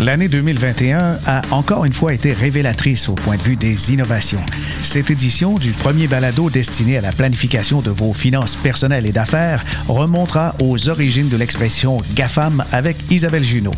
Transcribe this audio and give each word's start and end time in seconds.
L'année 0.00 0.28
2021 0.28 1.18
a 1.24 1.42
encore 1.52 1.84
une 1.84 1.92
fois 1.92 2.12
été 2.12 2.32
révélatrice 2.32 3.08
au 3.08 3.14
point 3.14 3.36
de 3.36 3.42
vue 3.42 3.54
des 3.54 3.92
innovations. 3.92 4.40
Cette 4.82 5.10
édition 5.10 5.56
du 5.56 5.70
premier 5.70 6.08
balado 6.08 6.50
destiné 6.50 6.98
à 6.98 7.00
la 7.00 7.12
planification 7.12 7.80
de 7.80 7.90
vos 7.90 8.12
finances 8.12 8.56
personnelles 8.56 9.06
et 9.06 9.12
d'affaires 9.12 9.64
remontera 9.88 10.56
aux 10.60 10.88
origines 10.88 11.28
de 11.28 11.36
l'expression 11.36 11.98
GAFAM 12.14 12.64
avec 12.72 12.96
Isabelle 13.10 13.44
Junot. 13.44 13.70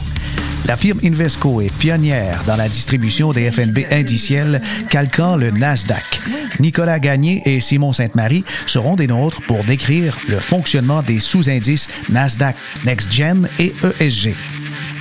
La 0.66 0.76
firme 0.76 1.00
Invesco 1.04 1.60
est 1.60 1.72
pionnière 1.78 2.42
dans 2.46 2.56
la 2.56 2.68
distribution 2.68 3.32
des 3.32 3.52
FNB 3.52 3.80
indiciels 3.92 4.62
calquant 4.88 5.36
le 5.36 5.50
Nasdaq. 5.50 6.20
Nicolas 6.58 6.98
Gagné 6.98 7.42
et 7.44 7.60
Simon 7.60 7.92
Sainte-Marie 7.92 8.44
seront 8.66 8.96
des 8.96 9.06
nôtres 9.06 9.42
pour 9.42 9.62
décrire 9.64 10.16
le 10.28 10.40
fonctionnement 10.40 11.02
des 11.02 11.20
sous-indices 11.20 11.88
Nasdaq 12.08 12.56
Next 12.84 13.12
Gen 13.12 13.48
et 13.60 13.74
ESG. 14.00 14.34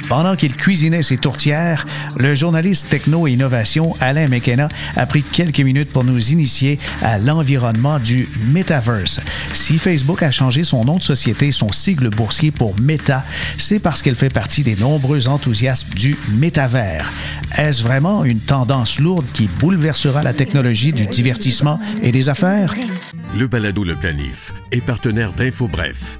Pendant 0.07 0.35
qu'il 0.35 0.55
cuisinait 0.55 1.01
ses 1.01 1.17
tourtières, 1.17 1.87
le 2.17 2.35
journaliste 2.35 2.89
techno 2.89 3.27
et 3.27 3.31
innovation 3.31 3.95
Alain 3.99 4.27
McKenna 4.27 4.69
a 4.95 5.05
pris 5.05 5.23
quelques 5.23 5.61
minutes 5.61 5.91
pour 5.91 6.03
nous 6.03 6.31
initier 6.31 6.79
à 7.01 7.17
l'environnement 7.17 7.99
du 7.99 8.27
Metaverse. 8.51 9.19
Si 9.51 9.79
Facebook 9.79 10.21
a 10.21 10.31
changé 10.31 10.63
son 10.63 10.85
nom 10.85 10.97
de 10.97 11.03
société, 11.03 11.51
son 11.51 11.71
sigle 11.71 12.09
boursier 12.09 12.51
pour 12.51 12.79
Meta, 12.79 13.23
c'est 13.57 13.79
parce 13.79 14.01
qu'elle 14.01 14.15
fait 14.15 14.33
partie 14.33 14.63
des 14.63 14.75
nombreux 14.75 15.27
enthousiastes 15.27 15.95
du 15.95 16.15
métavers. 16.37 17.11
Est-ce 17.57 17.81
vraiment 17.81 18.23
une 18.25 18.39
tendance 18.39 18.99
lourde 18.99 19.25
qui 19.33 19.47
bouleversera 19.59 20.21
la 20.21 20.33
technologie 20.33 20.93
du 20.93 21.07
divertissement 21.07 21.79
et 22.03 22.11
des 22.11 22.29
affaires? 22.29 22.75
Le 23.35 23.47
balado 23.47 23.84
Le 23.84 23.95
Planif 23.95 24.53
est 24.71 24.81
partenaire 24.81 25.34
d'InfoBref 25.34 26.19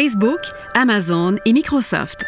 Facebook, 0.00 0.38
Amazon 0.74 1.34
et 1.44 1.52
Microsoft. 1.52 2.24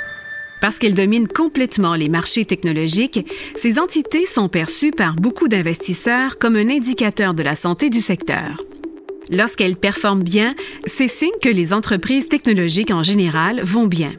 Parce 0.61 0.77
qu'elles 0.77 0.95
dominent 0.95 1.29
complètement 1.29 1.95
les 1.95 2.09
marchés 2.09 2.45
technologiques, 2.45 3.25
ces 3.55 3.79
entités 3.79 4.27
sont 4.27 4.49
perçues 4.49 4.91
par 4.91 5.15
beaucoup 5.15 5.47
d'investisseurs 5.47 6.39
comme 6.41 6.57
un 6.57 6.69
indicateur 6.69 7.33
de 7.33 7.45
la 7.45 7.55
santé 7.55 7.89
du 7.89 8.01
secteur. 8.01 8.57
Lorsqu'elles 9.31 9.77
performent 9.77 10.25
bien, 10.25 10.57
c'est 10.85 11.07
signe 11.07 11.31
que 11.41 11.49
les 11.49 11.73
entreprises 11.73 12.29
technologiques 12.29 12.91
en 12.91 13.05
général 13.05 13.61
vont 13.63 13.87
bien. 13.87 14.15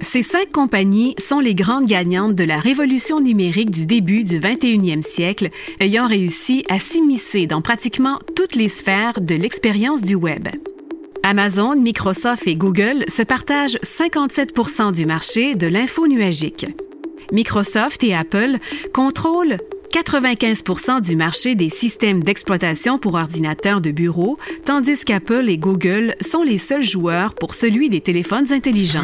Ces 0.00 0.22
cinq 0.22 0.50
compagnies 0.50 1.14
sont 1.16 1.38
les 1.38 1.54
grandes 1.54 1.86
gagnantes 1.86 2.34
de 2.34 2.42
la 2.42 2.58
révolution 2.58 3.20
numérique 3.20 3.70
du 3.70 3.86
début 3.86 4.24
du 4.24 4.40
21e 4.40 5.02
siècle, 5.02 5.50
ayant 5.78 6.08
réussi 6.08 6.64
à 6.68 6.80
s'immiscer 6.80 7.46
dans 7.46 7.62
pratiquement 7.62 8.18
toutes 8.34 8.56
les 8.56 8.68
sphères 8.68 9.20
de 9.20 9.36
l'expérience 9.36 10.02
du 10.02 10.16
Web. 10.16 10.48
Amazon, 11.22 11.76
Microsoft 11.76 12.46
et 12.46 12.56
Google 12.56 13.04
se 13.08 13.22
partagent 13.22 13.78
57% 13.82 14.92
du 14.92 15.06
marché 15.06 15.54
de 15.54 15.66
l'info 15.66 16.06
nuagique. 16.08 16.66
Microsoft 17.32 18.02
et 18.02 18.14
Apple 18.14 18.56
contrôlent 18.94 19.58
95% 19.92 21.00
du 21.02 21.16
marché 21.16 21.54
des 21.54 21.68
systèmes 21.68 22.22
d'exploitation 22.22 22.98
pour 22.98 23.14
ordinateurs 23.14 23.80
de 23.80 23.90
bureau, 23.90 24.38
tandis 24.64 25.04
qu'Apple 25.04 25.48
et 25.48 25.58
Google 25.58 26.14
sont 26.20 26.42
les 26.42 26.58
seuls 26.58 26.84
joueurs 26.84 27.34
pour 27.34 27.54
celui 27.54 27.88
des 27.88 28.00
téléphones 28.00 28.52
intelligents. 28.52 29.00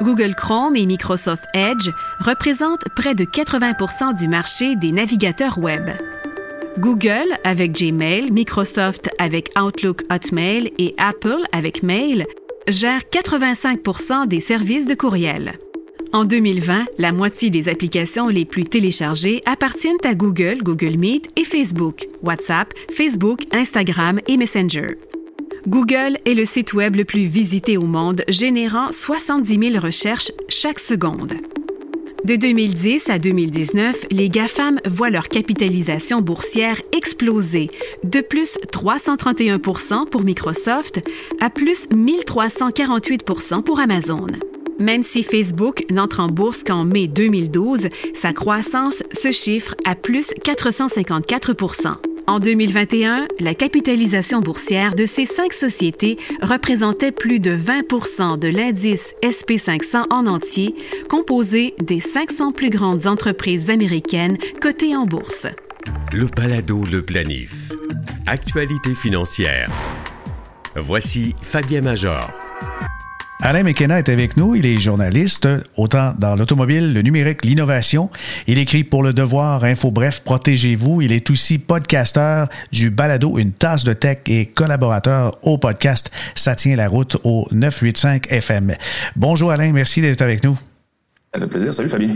Google 0.00 0.34
Chrome 0.34 0.76
et 0.76 0.86
Microsoft 0.86 1.44
Edge 1.54 1.90
représentent 2.20 2.88
près 2.96 3.14
de 3.14 3.24
80 3.24 4.12
du 4.14 4.28
marché 4.28 4.76
des 4.76 4.92
navigateurs 4.92 5.58
Web. 5.58 5.90
Google 6.78 7.36
avec 7.44 7.72
Gmail, 7.72 8.30
Microsoft 8.30 9.10
avec 9.18 9.50
Outlook 9.60 10.02
Hotmail 10.10 10.72
et 10.78 10.94
Apple 10.96 11.42
avec 11.52 11.82
Mail 11.82 12.26
gèrent 12.66 13.02
85% 13.12 14.26
des 14.26 14.40
services 14.40 14.86
de 14.86 14.94
courriel. 14.94 15.52
En 16.14 16.24
2020, 16.24 16.86
la 16.98 17.12
moitié 17.12 17.50
des 17.50 17.68
applications 17.68 18.28
les 18.28 18.46
plus 18.46 18.64
téléchargées 18.64 19.42
appartiennent 19.44 19.96
à 20.04 20.14
Google, 20.14 20.62
Google 20.62 20.96
Meet 20.96 21.28
et 21.36 21.44
Facebook, 21.44 22.06
WhatsApp, 22.22 22.72
Facebook, 22.90 23.40
Instagram 23.52 24.20
et 24.26 24.38
Messenger. 24.38 24.96
Google 25.68 26.18
est 26.24 26.34
le 26.34 26.44
site 26.44 26.72
web 26.72 26.96
le 26.96 27.04
plus 27.04 27.24
visité 27.24 27.76
au 27.76 27.86
monde, 27.86 28.22
générant 28.28 28.90
70 28.90 29.72
000 29.72 29.84
recherches 29.84 30.32
chaque 30.48 30.80
seconde. 30.80 31.34
De 32.24 32.36
2010 32.36 33.10
à 33.10 33.18
2019, 33.18 34.06
les 34.12 34.28
GAFAM 34.28 34.78
voient 34.86 35.10
leur 35.10 35.26
capitalisation 35.28 36.20
boursière 36.20 36.80
exploser 36.92 37.68
de 38.04 38.20
plus 38.20 38.58
331% 38.72 40.08
pour 40.08 40.22
Microsoft 40.22 41.00
à 41.40 41.50
plus 41.50 41.88
1348% 41.88 43.64
pour 43.64 43.80
Amazon. 43.80 44.28
Même 44.78 45.02
si 45.02 45.24
Facebook 45.24 45.84
n'entre 45.90 46.20
en 46.20 46.28
bourse 46.28 46.62
qu'en 46.62 46.84
mai 46.84 47.08
2012, 47.08 47.88
sa 48.14 48.32
croissance 48.32 49.02
se 49.12 49.32
chiffre 49.32 49.74
à 49.84 49.96
plus 49.96 50.32
454 50.44 52.11
en 52.32 52.40
2021, 52.40 53.28
la 53.40 53.54
capitalisation 53.54 54.40
boursière 54.40 54.94
de 54.94 55.04
ces 55.04 55.26
cinq 55.26 55.52
sociétés 55.52 56.16
représentait 56.40 57.12
plus 57.12 57.40
de 57.40 57.54
20% 57.54 58.38
de 58.38 58.48
l'indice 58.48 59.14
SP500 59.22 60.06
en 60.10 60.26
entier, 60.26 60.74
composé 61.10 61.74
des 61.82 62.00
500 62.00 62.52
plus 62.52 62.70
grandes 62.70 63.06
entreprises 63.06 63.68
américaines 63.68 64.38
cotées 64.62 64.96
en 64.96 65.04
bourse. 65.04 65.46
Le 66.10 66.26
Palado 66.26 66.82
Le 66.90 67.02
Planif. 67.02 67.70
Actualité 68.26 68.94
financière. 68.94 69.68
Voici 70.74 71.34
Fabien 71.42 71.82
Major. 71.82 72.51
Alain 73.44 73.64
McKenna 73.64 73.98
est 73.98 74.08
avec 74.08 74.36
nous. 74.36 74.54
Il 74.54 74.66
est 74.66 74.76
journaliste, 74.76 75.48
autant 75.76 76.14
dans 76.16 76.36
l'automobile, 76.36 76.94
le 76.94 77.02
numérique, 77.02 77.44
l'innovation. 77.44 78.08
Il 78.46 78.56
écrit 78.56 78.84
pour 78.84 79.02
Le 79.02 79.12
Devoir, 79.12 79.64
Info 79.64 79.90
Bref, 79.90 80.20
Protégez-vous. 80.24 81.02
Il 81.02 81.10
est 81.10 81.28
aussi 81.28 81.58
podcasteur 81.58 82.48
du 82.70 82.90
balado 82.90 83.38
Une 83.38 83.50
tasse 83.50 83.82
de 83.82 83.94
tech 83.94 84.18
et 84.28 84.46
collaborateur 84.46 85.36
au 85.42 85.58
podcast 85.58 86.12
Ça 86.36 86.54
tient 86.54 86.76
la 86.76 86.86
route 86.86 87.16
au 87.24 87.48
985 87.50 88.30
FM. 88.30 88.76
Bonjour 89.16 89.50
Alain, 89.50 89.72
merci 89.72 90.00
d'être 90.00 90.22
avec 90.22 90.44
nous. 90.44 90.56
Fait 91.34 91.44
plaisir. 91.48 91.74
Salut 91.74 91.88
Fabien. 91.88 92.14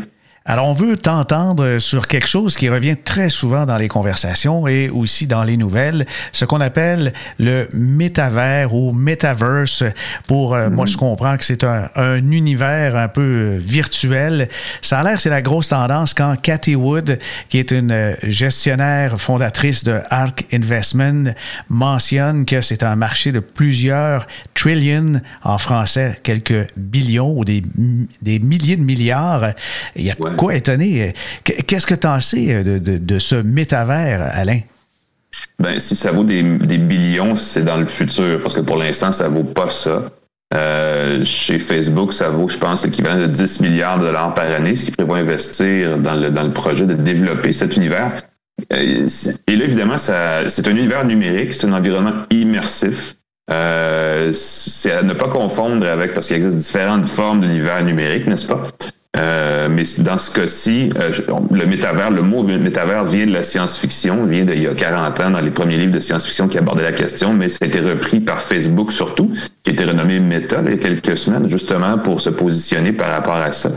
Alors, 0.48 0.68
on 0.68 0.72
veut 0.72 0.96
t'entendre 0.96 1.78
sur 1.80 2.06
quelque 2.06 2.28
chose 2.28 2.54
qui 2.54 2.68
revient 2.68 2.96
très 2.96 3.30
souvent 3.30 3.66
dans 3.66 3.78
les 3.78 3.88
conversations 3.88 4.68
et 4.68 4.88
aussi 4.88 5.26
dans 5.26 5.42
les 5.42 5.56
nouvelles, 5.56 6.06
ce 6.30 6.44
qu'on 6.44 6.60
appelle 6.60 7.12
le 7.40 7.66
métavers 7.72 8.72
ou 8.72 8.92
metaverse. 8.92 9.82
Pour 10.28 10.54
euh, 10.54 10.70
moi, 10.70 10.86
je 10.86 10.92
mhm. 10.92 10.98
comprends 10.98 11.36
que 11.36 11.44
c'est 11.44 11.64
un, 11.64 11.88
univers 12.30 12.94
un 12.94 13.08
peu 13.08 13.56
virtuel. 13.58 14.48
Ça 14.82 15.00
a 15.00 15.02
l'air 15.02 15.20
c'est 15.20 15.30
la 15.30 15.42
grosse 15.42 15.70
tendance 15.70 16.14
quand 16.14 16.36
Cathy 16.40 16.76
Wood, 16.76 17.18
qui 17.48 17.58
est 17.58 17.72
une 17.72 18.16
gestionnaire 18.22 19.20
fondatrice 19.20 19.82
de 19.82 19.98
Arc 20.10 20.44
Investment, 20.52 21.32
mentionne 21.68 22.44
que 22.44 22.60
c'est 22.60 22.84
un 22.84 22.94
marché 22.94 23.32
de 23.32 23.40
plusieurs 23.40 24.28
trillions 24.54 25.20
en 25.42 25.58
français, 25.58 26.20
quelques 26.22 26.68
billions 26.76 27.36
ou 27.36 27.44
des, 27.44 27.64
des 28.22 28.38
milliers 28.38 28.76
de 28.76 28.82
milliards. 28.82 29.52
Il 29.96 30.04
y 30.04 30.10
a 30.10 30.14
quoi 30.36 30.54
étonné. 30.54 31.12
Qu'est-ce 31.44 31.86
que 31.86 31.94
tu 31.94 32.06
en 32.06 32.20
sais 32.20 32.54
euh, 32.54 32.78
de, 32.78 33.18
ce 33.18 33.36
métavers, 33.36 34.28
Alain? 34.32 34.60
Ben, 35.58 35.78
si 35.78 35.96
ça 35.96 36.12
vaut 36.12 36.24
des, 36.24 36.42
billions, 36.42 37.36
c'est 37.36 37.64
dans 37.64 37.76
le 37.76 37.86
futur, 37.86 38.40
parce 38.40 38.54
que 38.54 38.60
pour 38.60 38.76
l'instant, 38.76 39.12
ça 39.12 39.28
vaut 39.28 39.44
pas 39.44 39.68
ça. 39.68 40.02
Euh, 40.54 41.24
chez 41.24 41.58
Facebook, 41.58 42.12
ça 42.12 42.28
vaut, 42.28 42.48
je 42.48 42.56
pense, 42.56 42.84
l'équivalent 42.84 43.20
de 43.20 43.26
10 43.26 43.60
milliards 43.60 43.98
de 43.98 44.04
dollars 44.04 44.32
par 44.34 44.44
année, 44.50 44.76
ce 44.76 44.84
qui 44.84 44.92
prévoit 44.92 45.18
investir 45.18 45.98
dans 45.98 46.14
le, 46.14 46.30
dans 46.30 46.44
le 46.44 46.52
projet 46.52 46.86
de 46.86 46.94
développer 46.94 47.52
cet 47.52 47.76
univers. 47.76 48.12
Euh, 48.72 49.06
et 49.46 49.56
là, 49.56 49.64
évidemment, 49.64 49.98
c'est 49.98 50.14
un 50.68 50.76
univers 50.76 51.04
numérique, 51.04 51.52
c'est 51.52 51.66
un 51.66 51.72
environnement 51.72 52.12
immersif. 52.30 53.16
c'est 53.48 54.92
à 54.92 55.02
ne 55.02 55.14
pas 55.14 55.28
confondre 55.28 55.86
avec, 55.86 56.14
parce 56.14 56.28
qu'il 56.28 56.36
existe 56.36 56.56
différentes 56.56 57.06
formes 57.06 57.40
d'univers 57.40 57.82
numérique, 57.84 58.26
n'est-ce 58.26 58.46
pas? 58.46 58.62
Euh, 59.18 59.68
mais 59.70 59.84
dans 60.00 60.18
ce 60.18 60.30
cas-ci, 60.30 60.90
euh, 60.98 61.10
le 61.50 61.66
métavers, 61.66 62.10
le 62.10 62.22
mot 62.22 62.42
métavers 62.42 63.04
vient 63.04 63.26
de 63.26 63.32
la 63.32 63.42
science-fiction, 63.42 64.26
vient 64.26 64.44
d'il 64.44 64.62
y 64.62 64.66
a 64.66 64.74
40 64.74 65.20
ans 65.20 65.30
dans 65.30 65.40
les 65.40 65.50
premiers 65.50 65.78
livres 65.78 65.92
de 65.92 66.00
science-fiction 66.00 66.48
qui 66.48 66.58
abordaient 66.58 66.82
la 66.82 66.92
question, 66.92 67.32
mais 67.32 67.48
ça 67.48 67.58
a 67.62 67.66
été 67.66 67.80
repris 67.80 68.20
par 68.20 68.42
Facebook 68.42 68.92
surtout, 68.92 69.30
qui 69.62 69.70
été 69.70 69.84
renommé 69.84 70.20
Meta 70.20 70.60
il 70.64 70.72
y 70.72 70.74
a 70.74 70.76
quelques 70.76 71.16
semaines, 71.16 71.48
justement 71.48 71.98
pour 71.98 72.20
se 72.20 72.30
positionner 72.30 72.92
par 72.92 73.10
rapport 73.10 73.36
à 73.36 73.52
ça. 73.52 73.70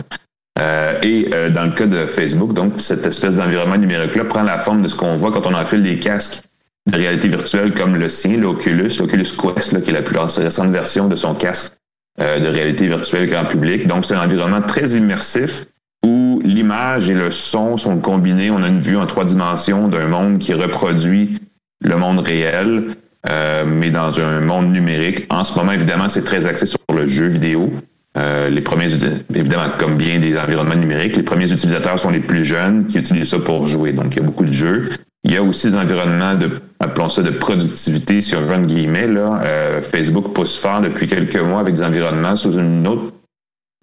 Euh, 0.59 0.99
et 1.03 1.29
dans 1.51 1.63
le 1.63 1.71
cas 1.71 1.85
de 1.85 2.05
Facebook, 2.05 2.53
donc 2.53 2.73
cette 2.77 3.05
espèce 3.05 3.37
d'environnement 3.37 3.77
numérique-là 3.77 4.25
prend 4.25 4.43
la 4.43 4.57
forme 4.57 4.81
de 4.81 4.89
ce 4.89 4.97
qu'on 4.97 5.15
voit 5.15 5.31
quand 5.31 5.47
on 5.47 5.53
enfile 5.53 5.83
des 5.83 5.99
casques 5.99 6.43
de 6.91 6.97
réalité 6.97 7.29
virtuelle 7.29 7.73
comme 7.73 7.95
le 7.95 8.09
sien, 8.09 8.37
l'Oculus, 8.37 8.91
l'Oculus 8.99 9.27
Quest, 9.37 9.81
qui 9.83 9.89
est 9.89 9.93
la 9.93 10.01
plus 10.01 10.17
récente 10.17 10.71
version 10.71 11.07
de 11.07 11.15
son 11.15 11.33
casque 11.33 11.73
euh, 11.73 11.78
de 12.17 12.47
réalité 12.47 12.87
virtuelle 12.87 13.29
grand 13.29 13.45
public. 13.45 13.87
Donc, 13.87 14.05
c'est 14.05 14.15
un 14.15 14.23
environnement 14.23 14.61
très 14.61 14.89
immersif 14.89 15.65
où 16.05 16.41
l'image 16.43 17.09
et 17.09 17.13
le 17.13 17.31
son 17.31 17.77
sont 17.77 17.99
combinés. 17.99 18.51
On 18.51 18.63
a 18.63 18.67
une 18.67 18.79
vue 18.79 18.97
en 18.97 19.05
trois 19.05 19.25
dimensions 19.25 19.87
d'un 19.87 20.07
monde 20.07 20.39
qui 20.39 20.53
reproduit 20.53 21.39
le 21.83 21.95
monde 21.95 22.19
réel, 22.19 22.83
euh, 23.29 23.65
mais 23.65 23.89
dans 23.89 24.19
un 24.19 24.41
monde 24.41 24.71
numérique. 24.71 25.25
En 25.29 25.43
ce 25.43 25.57
moment, 25.57 25.71
évidemment, 25.71 26.09
c'est 26.09 26.23
très 26.23 26.47
axé 26.47 26.65
sur 26.65 26.79
le 26.93 27.07
jeu 27.07 27.27
vidéo. 27.27 27.71
Euh, 28.17 28.49
les 28.49 28.61
premiers, 28.61 28.87
évidemment, 29.33 29.69
comme 29.77 29.95
bien 29.95 30.19
des 30.19 30.37
environnements 30.37 30.75
numériques, 30.75 31.15
les 31.15 31.23
premiers 31.23 31.51
utilisateurs 31.51 31.99
sont 31.99 32.09
les 32.09 32.19
plus 32.19 32.43
jeunes 32.43 32.85
qui 32.85 32.97
utilisent 32.97 33.29
ça 33.29 33.39
pour 33.39 33.67
jouer. 33.67 33.93
Donc, 33.93 34.15
il 34.15 34.17
y 34.17 34.23
a 34.23 34.25
beaucoup 34.25 34.45
de 34.45 34.51
jeux. 34.51 34.89
Il 35.23 35.33
y 35.33 35.37
a 35.37 35.43
aussi 35.43 35.69
des 35.69 35.77
environnements 35.77 36.35
de, 36.35 36.49
appelons 36.79 37.09
ça 37.09 37.21
de 37.21 37.31
productivité, 37.31 38.19
on 38.37 38.41
veut, 38.41 38.65
guillemets. 38.65 39.07
Là. 39.07 39.41
Euh, 39.43 39.81
Facebook 39.81 40.33
pousse 40.33 40.57
fort 40.57 40.81
depuis 40.81 41.07
quelques 41.07 41.37
mois 41.37 41.59
avec 41.59 41.75
des 41.75 41.83
environnements 41.83 42.35
sous 42.35 42.53
une 42.53 42.87
autre, 42.87 43.13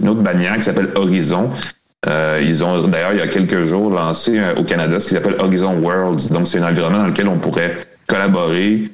une 0.02 0.08
autre 0.08 0.22
bannière 0.22 0.56
qui 0.56 0.62
s'appelle 0.62 0.90
Horizon. 0.94 1.50
Euh, 2.08 2.40
ils 2.42 2.64
ont 2.64 2.86
d'ailleurs, 2.88 3.12
il 3.12 3.18
y 3.18 3.22
a 3.22 3.28
quelques 3.28 3.64
jours, 3.64 3.90
lancé 3.90 4.40
au 4.56 4.64
Canada 4.64 4.98
ce 4.98 5.08
qui 5.08 5.14
s'appelle 5.14 5.36
Horizon 5.38 5.78
Worlds. 5.80 6.30
Donc, 6.30 6.46
c'est 6.46 6.58
un 6.58 6.68
environnement 6.68 7.00
dans 7.00 7.08
lequel 7.08 7.28
on 7.28 7.38
pourrait 7.38 7.76
collaborer, 8.06 8.90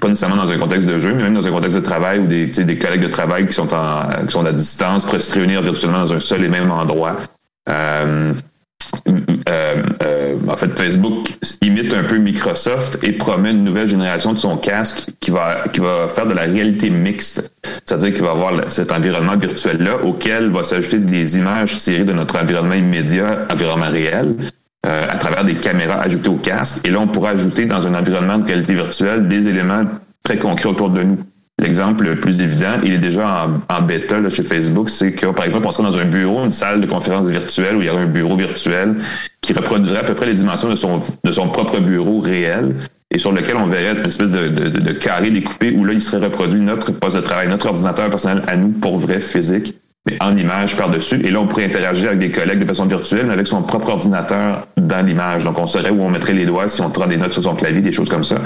pas 0.00 0.08
nécessairement 0.08 0.44
dans 0.44 0.50
un 0.50 0.58
contexte 0.58 0.86
de 0.86 0.98
jeu, 0.98 1.14
mais 1.14 1.22
même 1.24 1.34
dans 1.34 1.46
un 1.46 1.50
contexte 1.50 1.76
de 1.76 1.82
travail 1.82 2.18
où 2.20 2.26
des, 2.26 2.46
des 2.46 2.78
collègues 2.78 3.02
de 3.02 3.08
travail 3.08 3.46
qui 3.46 3.52
sont, 3.52 3.72
en, 3.74 4.24
qui 4.26 4.32
sont 4.32 4.44
à 4.44 4.52
distance 4.52 5.04
pourraient 5.04 5.20
se 5.20 5.34
réunir 5.34 5.62
virtuellement 5.62 6.00
dans 6.00 6.12
un 6.12 6.20
seul 6.20 6.44
et 6.44 6.48
même 6.48 6.70
endroit. 6.70 7.16
Euh, 7.68 7.72
euh, 7.72 8.32
euh, 8.32 8.32
en 10.52 10.56
fait, 10.56 10.76
Facebook 10.78 11.28
imite 11.62 11.94
un 11.94 12.04
peu 12.04 12.18
Microsoft 12.18 12.98
et 13.02 13.12
promet 13.12 13.52
une 13.52 13.64
nouvelle 13.64 13.88
génération 13.88 14.34
de 14.34 14.38
son 14.38 14.58
casque 14.58 15.10
qui 15.18 15.30
va, 15.30 15.64
qui 15.72 15.80
va 15.80 16.08
faire 16.08 16.26
de 16.26 16.34
la 16.34 16.42
réalité 16.42 16.90
mixte. 16.90 17.50
C'est-à-dire 17.84 18.12
qu'il 18.12 18.22
va 18.22 18.32
avoir 18.32 18.52
cet 18.70 18.92
environnement 18.92 19.36
virtuel-là 19.36 20.04
auquel 20.04 20.50
va 20.50 20.62
s'ajouter 20.62 20.98
des 20.98 21.38
images 21.38 21.78
tirées 21.78 22.04
de 22.04 22.12
notre 22.12 22.38
environnement 22.38 22.74
immédiat, 22.74 23.46
environnement 23.50 23.90
réel, 23.90 24.34
euh, 24.86 25.06
à 25.08 25.16
travers 25.16 25.44
des 25.44 25.54
caméras 25.54 26.02
ajoutées 26.02 26.28
au 26.28 26.36
casque. 26.36 26.86
Et 26.86 26.90
là, 26.90 27.00
on 27.00 27.06
pourra 27.06 27.30
ajouter 27.30 27.64
dans 27.64 27.86
un 27.86 27.94
environnement 27.94 28.38
de 28.38 28.44
réalité 28.44 28.74
virtuelle 28.74 29.28
des 29.28 29.48
éléments 29.48 29.84
très 30.22 30.36
concrets 30.36 30.68
autour 30.68 30.90
de 30.90 31.02
nous. 31.02 31.18
L'exemple 31.58 32.04
le 32.04 32.16
plus 32.16 32.40
évident, 32.40 32.80
il 32.82 32.92
est 32.92 32.98
déjà 32.98 33.46
en, 33.68 33.82
bêta 33.82 34.16
chez 34.30 34.42
Facebook, 34.42 34.90
c'est 34.90 35.12
que, 35.12 35.26
par 35.26 35.44
exemple, 35.44 35.66
on 35.68 35.72
serait 35.72 35.84
dans 35.84 35.96
un 35.96 36.06
bureau, 36.06 36.44
une 36.44 36.50
salle 36.50 36.80
de 36.80 36.86
conférence 36.86 37.28
virtuelle 37.28 37.76
où 37.76 37.80
il 37.82 37.86
y 37.86 37.90
aurait 37.90 38.02
un 38.02 38.06
bureau 38.06 38.36
virtuel 38.36 38.96
qui 39.52 39.58
reproduirait 39.58 40.00
à 40.00 40.04
peu 40.04 40.14
près 40.14 40.26
les 40.26 40.34
dimensions 40.34 40.70
de 40.70 40.76
son, 40.76 41.00
de 41.24 41.32
son 41.32 41.48
propre 41.48 41.78
bureau 41.78 42.20
réel 42.20 42.74
et 43.10 43.18
sur 43.18 43.32
lequel 43.32 43.56
on 43.56 43.66
verrait 43.66 43.98
une 43.98 44.06
espèce 44.06 44.30
de, 44.30 44.48
de, 44.48 44.92
carré 44.92 45.30
découpé 45.30 45.72
où 45.72 45.84
là, 45.84 45.92
il 45.92 46.00
serait 46.00 46.24
reproduit 46.24 46.60
notre 46.60 46.92
poste 46.92 47.16
de 47.16 47.20
travail, 47.20 47.48
notre 47.48 47.66
ordinateur 47.66 48.08
personnel 48.08 48.42
à 48.46 48.56
nous 48.56 48.70
pour 48.70 48.98
vrai 48.98 49.20
physique, 49.20 49.74
mais 50.06 50.16
en 50.22 50.34
image 50.34 50.76
par-dessus. 50.76 51.20
Et 51.24 51.30
là, 51.30 51.40
on 51.40 51.46
pourrait 51.46 51.66
interagir 51.66 52.08
avec 52.08 52.20
des 52.20 52.30
collègues 52.30 52.60
de 52.60 52.64
façon 52.64 52.86
virtuelle, 52.86 53.26
mais 53.26 53.34
avec 53.34 53.46
son 53.46 53.62
propre 53.62 53.90
ordinateur 53.90 54.66
dans 54.78 55.04
l'image. 55.04 55.44
Donc, 55.44 55.58
on 55.58 55.66
saurait 55.66 55.90
où 55.90 56.02
on 56.02 56.08
mettrait 56.08 56.32
les 56.32 56.46
doigts 56.46 56.68
si 56.68 56.80
on 56.80 56.90
prend 56.90 57.06
des 57.06 57.18
notes 57.18 57.34
sur 57.34 57.42
son 57.42 57.54
clavier, 57.54 57.82
des 57.82 57.92
choses 57.92 58.08
comme 58.08 58.24
ça. 58.24 58.36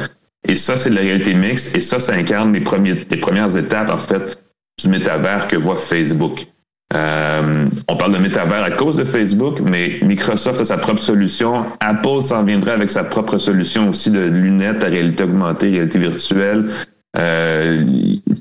Et 0.49 0.57
ça, 0.57 0.77
c'est 0.77 0.91
de 0.91 0.97
la 0.97 1.03
réalité 1.03 1.35
mixte. 1.35 1.77
Et 1.77 1.81
ça, 1.81 2.01
ça 2.01 2.15
incarne 2.15 2.53
les, 2.53 2.61
premiers, 2.61 3.07
les 3.09 3.17
premières 3.17 3.57
étapes, 3.57 3.91
en 3.91 3.97
fait, 3.97 4.43
du 4.83 4.89
métavers 4.89 5.47
que 5.47 5.57
voit 5.57 5.77
Facebook. 5.77 6.47
Euh, 6.95 7.67
on 7.89 7.97
parle 7.97 8.13
de 8.13 8.19
métavers 8.19 8.63
à 8.63 8.71
cause 8.71 8.97
de 8.97 9.05
Facebook, 9.05 9.59
mais 9.61 9.99
Microsoft 10.03 10.61
a 10.61 10.65
sa 10.65 10.79
propre 10.79 11.01
solution. 11.01 11.65
Apple 11.81 12.23
s'en 12.23 12.45
viendrait 12.45 12.73
avec 12.73 12.91
sa 12.91 13.05
propre 13.05 13.39
solution 13.39 13.89
aussi 13.89 14.11
de 14.11 14.21
lunettes 14.21 14.85
à 14.85 14.87
réalité 14.87 15.25
augmentée, 15.25 15.71
réalité 15.71 15.99
virtuelle. 15.99 16.67
Euh, 17.19 17.83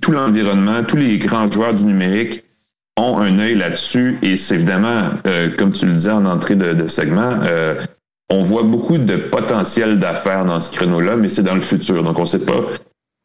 tout 0.01 0.11
l'environnement, 0.11 0.83
tous 0.83 0.97
les 0.97 1.17
grands 1.17 1.49
joueurs 1.51 1.73
du 1.73 1.85
numérique 1.85 2.43
ont 2.97 3.17
un 3.17 3.39
œil 3.39 3.55
là-dessus 3.55 4.17
et 4.21 4.37
c'est 4.37 4.55
évidemment, 4.55 5.09
euh, 5.25 5.49
comme 5.57 5.73
tu 5.73 5.85
le 5.85 5.93
disais 5.93 6.11
en 6.11 6.25
entrée 6.25 6.55
de, 6.55 6.73
de 6.73 6.87
segment, 6.87 7.39
on 8.29 8.41
voit 8.41 8.63
beaucoup 8.63 8.97
de 8.97 9.17
potentiel 9.17 9.99
d'affaires 9.99 10.45
dans 10.45 10.59
ce 10.59 10.71
créneau-là, 10.71 11.15
mais 11.15 11.29
c'est 11.29 11.43
dans 11.43 11.53
le 11.53 11.61
futur. 11.61 12.03
Donc, 12.03 12.17
on 12.17 12.23
ne 12.23 12.27
sait 12.27 12.45
pas. 12.45 12.61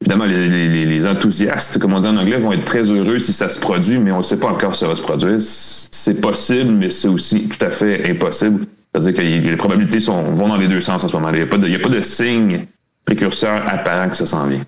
Évidemment, 0.03 0.25
les, 0.25 1.07
enthousiastes, 1.07 1.79
comme 1.79 1.93
on 1.93 1.99
dit 1.99 2.07
en 2.07 2.17
anglais, 2.17 2.39
vont 2.39 2.53
être 2.53 2.65
très 2.65 2.83
heureux 2.83 3.19
si 3.19 3.35
ça 3.35 3.51
se 3.51 3.61
produit, 3.61 3.99
mais 3.99 4.13
on 4.13 4.19
ne 4.19 4.23
sait 4.23 4.39
pas 4.39 4.49
encore 4.49 4.75
si 4.75 4.81
ça 4.81 4.89
va 4.89 4.97
se 4.97 5.03
produire. 5.03 5.37
C'est 5.41 6.21
possible, 6.21 6.73
mais 6.73 6.89
c'est 6.89 7.09
aussi 7.09 7.49
tout 7.49 7.65
à 7.65 7.71
fait 7.71 8.11
impossible. 8.11 8.65
C'est-à-dire 8.95 9.15
que 9.15 9.21
les 9.21 9.57
probabilités 9.57 9.99
vont 9.99 10.49
dans 10.49 10.57
les 10.57 10.69
deux 10.69 10.81
sens 10.81 11.05
en 11.05 11.09
ce 11.09 11.13
moment. 11.13 11.29
Il 11.31 11.37
n'y 11.37 11.43
a, 11.43 11.47
pas 11.47 11.59
de, 11.59 11.75
a 11.75 11.79
pas 11.79 11.89
de 11.91 12.01
signe 12.01 12.67
précurseur 13.05 13.63
apparent 13.67 14.09
que 14.09 14.17
ça 14.17 14.27
s'en 14.27 14.47
vient. 14.47 14.61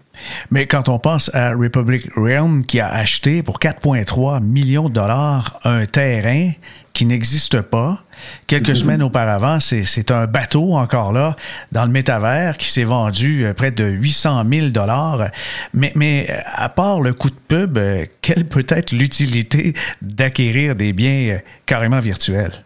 Mais 0.50 0.67
quand 0.67 0.88
on 0.88 0.99
pense 0.99 1.31
à 1.34 1.50
Republic 1.52 2.08
Realm 2.17 2.64
qui 2.64 2.81
a 2.81 2.88
acheté 2.88 3.43
pour 3.43 3.58
4,3 3.58 4.43
millions 4.43 4.88
de 4.88 4.94
dollars 4.94 5.61
un 5.64 5.87
terrain 5.87 6.50
qui 6.93 7.06
n'existe 7.06 7.61
pas. 7.61 8.03
Quelques 8.47 8.71
mhm. 8.71 8.75
semaines 8.75 9.03
auparavant, 9.03 9.59
c'est 9.61 10.11
un 10.11 10.27
bateau 10.27 10.75
encore 10.75 11.12
là 11.12 11.37
dans 11.73 11.85
le 11.85 11.91
métavers 11.91 12.56
qui 12.59 12.69
s'est 12.69 12.85
vendu 12.85 13.44
euh, 13.44 13.55
près 13.55 13.71
de 13.71 13.85
800 13.85 14.44
000 14.50 14.69
dollars. 14.69 15.31
Mais, 15.75 15.93
mais 15.94 16.27
euh, 16.31 16.35
à 16.55 16.69
part 16.69 17.00
le 17.00 17.12
coût 17.12 17.31
de 17.31 17.35
pub, 17.49 17.79
euh, 17.79 18.05
quelle 18.21 18.44
peut 18.44 18.67
être 18.69 18.93
l'utilité 18.93 19.75
d'acquérir 20.00 20.77
des 20.77 20.93
biens 20.93 21.39
carrément 21.67 22.00
virtuels? 22.00 22.65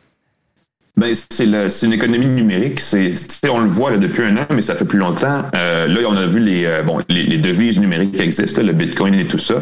Ben, 0.99 1.13
c'est 1.13 1.45
une 1.45 1.93
économie 1.93 2.27
numérique. 2.27 2.81
C'est, 2.81 3.13
on 3.51 3.61
le 3.61 3.69
voit 3.69 3.91
là, 3.91 3.99
depuis 3.99 4.23
un 4.23 4.39
an, 4.39 4.47
mais 4.51 4.63
ça 4.63 4.75
fait 4.75 4.87
plus 4.87 4.99
longtemps. 4.99 5.43
là, 5.53 5.99
on 6.09 6.17
a 6.17 6.27
vu 6.27 6.41
les, 6.41 6.81
bon, 6.87 7.03
les, 7.11 7.37
devises 7.37 7.79
numériques 7.79 8.13
qui 8.13 8.23
existent, 8.23 8.63
le 8.63 8.73
Bitcoin 8.73 9.13
et 9.13 9.27
tout 9.27 9.37
ça. 9.37 9.57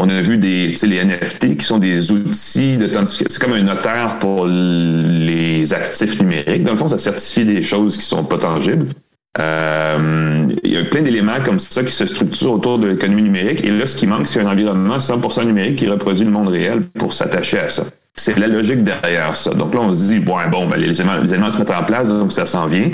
On 0.00 0.08
a 0.08 0.20
vu 0.20 0.38
des, 0.38 0.74
les 0.82 1.04
NFT 1.04 1.56
qui 1.56 1.64
sont 1.64 1.78
des 1.78 2.12
outils 2.12 2.76
d'authentification. 2.76 3.26
C'est 3.28 3.42
comme 3.42 3.54
un 3.54 3.62
notaire 3.62 4.18
pour 4.20 4.46
les 4.46 5.72
actifs 5.74 6.20
numériques. 6.20 6.62
Dans 6.62 6.72
le 6.72 6.76
fond, 6.76 6.88
ça 6.88 6.98
certifie 6.98 7.44
des 7.44 7.62
choses 7.62 7.96
qui 7.96 8.04
sont 8.04 8.22
pas 8.22 8.38
tangibles. 8.38 8.86
Euh, 9.40 10.46
il 10.64 10.72
y 10.72 10.76
a 10.76 10.84
plein 10.84 11.02
d'éléments 11.02 11.40
comme 11.44 11.58
ça 11.58 11.82
qui 11.82 11.90
se 11.90 12.06
structurent 12.06 12.52
autour 12.52 12.78
de 12.78 12.88
l'économie 12.88 13.22
numérique. 13.22 13.64
Et 13.64 13.70
là, 13.70 13.86
ce 13.86 13.96
qui 13.96 14.06
manque, 14.06 14.28
c'est 14.28 14.40
un 14.40 14.46
environnement 14.46 14.98
100% 14.98 15.44
numérique 15.46 15.76
qui 15.76 15.88
reproduit 15.88 16.24
le 16.24 16.30
monde 16.30 16.48
réel 16.48 16.82
pour 16.82 17.12
s'attacher 17.12 17.58
à 17.58 17.68
ça. 17.68 17.84
C'est 18.14 18.38
la 18.38 18.46
logique 18.46 18.82
derrière 18.84 19.34
ça. 19.34 19.52
Donc 19.52 19.74
là, 19.74 19.80
on 19.80 19.94
se 19.94 20.12
dit, 20.12 20.18
bon, 20.20 20.36
bon 20.50 20.66
ben, 20.68 20.76
les, 20.76 21.00
éléments, 21.00 21.18
les 21.18 21.32
éléments 21.32 21.50
se 21.50 21.58
mettent 21.58 21.70
en 21.70 21.84
place, 21.84 22.08
donc 22.08 22.32
ça 22.32 22.46
s'en 22.46 22.66
vient. 22.66 22.90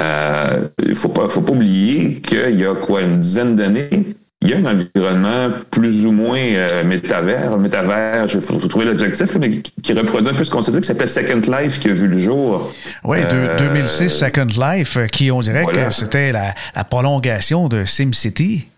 Euh, 0.00 0.68
il 0.86 0.94
faut 0.94 1.08
pas, 1.08 1.28
faut 1.28 1.40
pas 1.40 1.52
oublier 1.52 2.20
qu'il 2.20 2.60
y 2.60 2.66
a 2.66 2.74
quoi, 2.74 3.02
une 3.02 3.20
dizaine 3.20 3.56
d'années, 3.56 4.04
il 4.46 4.50
y 4.50 4.54
a 4.54 4.58
un 4.58 4.72
environnement 4.72 5.56
plus 5.70 6.06
ou 6.06 6.12
moins 6.12 6.38
euh, 6.38 6.84
métavers, 6.84 7.56
métavers, 7.58 8.26
il 8.32 8.40
faut, 8.40 8.56
trouver 8.68 8.84
l'objectif, 8.84 9.36
mais 9.40 9.60
qui, 9.82 9.92
reproduit 9.92 10.30
un 10.30 10.34
peu 10.34 10.44
ce 10.44 10.50
concept 10.50 10.80
qui 10.80 10.86
s'appelle 10.86 11.08
Second 11.08 11.42
Life, 11.58 11.80
qui 11.80 11.90
a 11.90 11.92
vu 11.92 12.06
le 12.06 12.18
jour. 12.18 12.72
Oui, 13.04 13.18
2006 13.58 14.02
euh, 14.02 14.08
Second 14.08 14.46
Life, 14.58 14.98
qui 15.10 15.30
on 15.30 15.40
dirait 15.40 15.66
que 15.66 15.90
c'était 15.90 16.32
la, 16.32 16.54
prolongation 16.88 17.68
de 17.68 17.84
SimCity. 17.84 18.68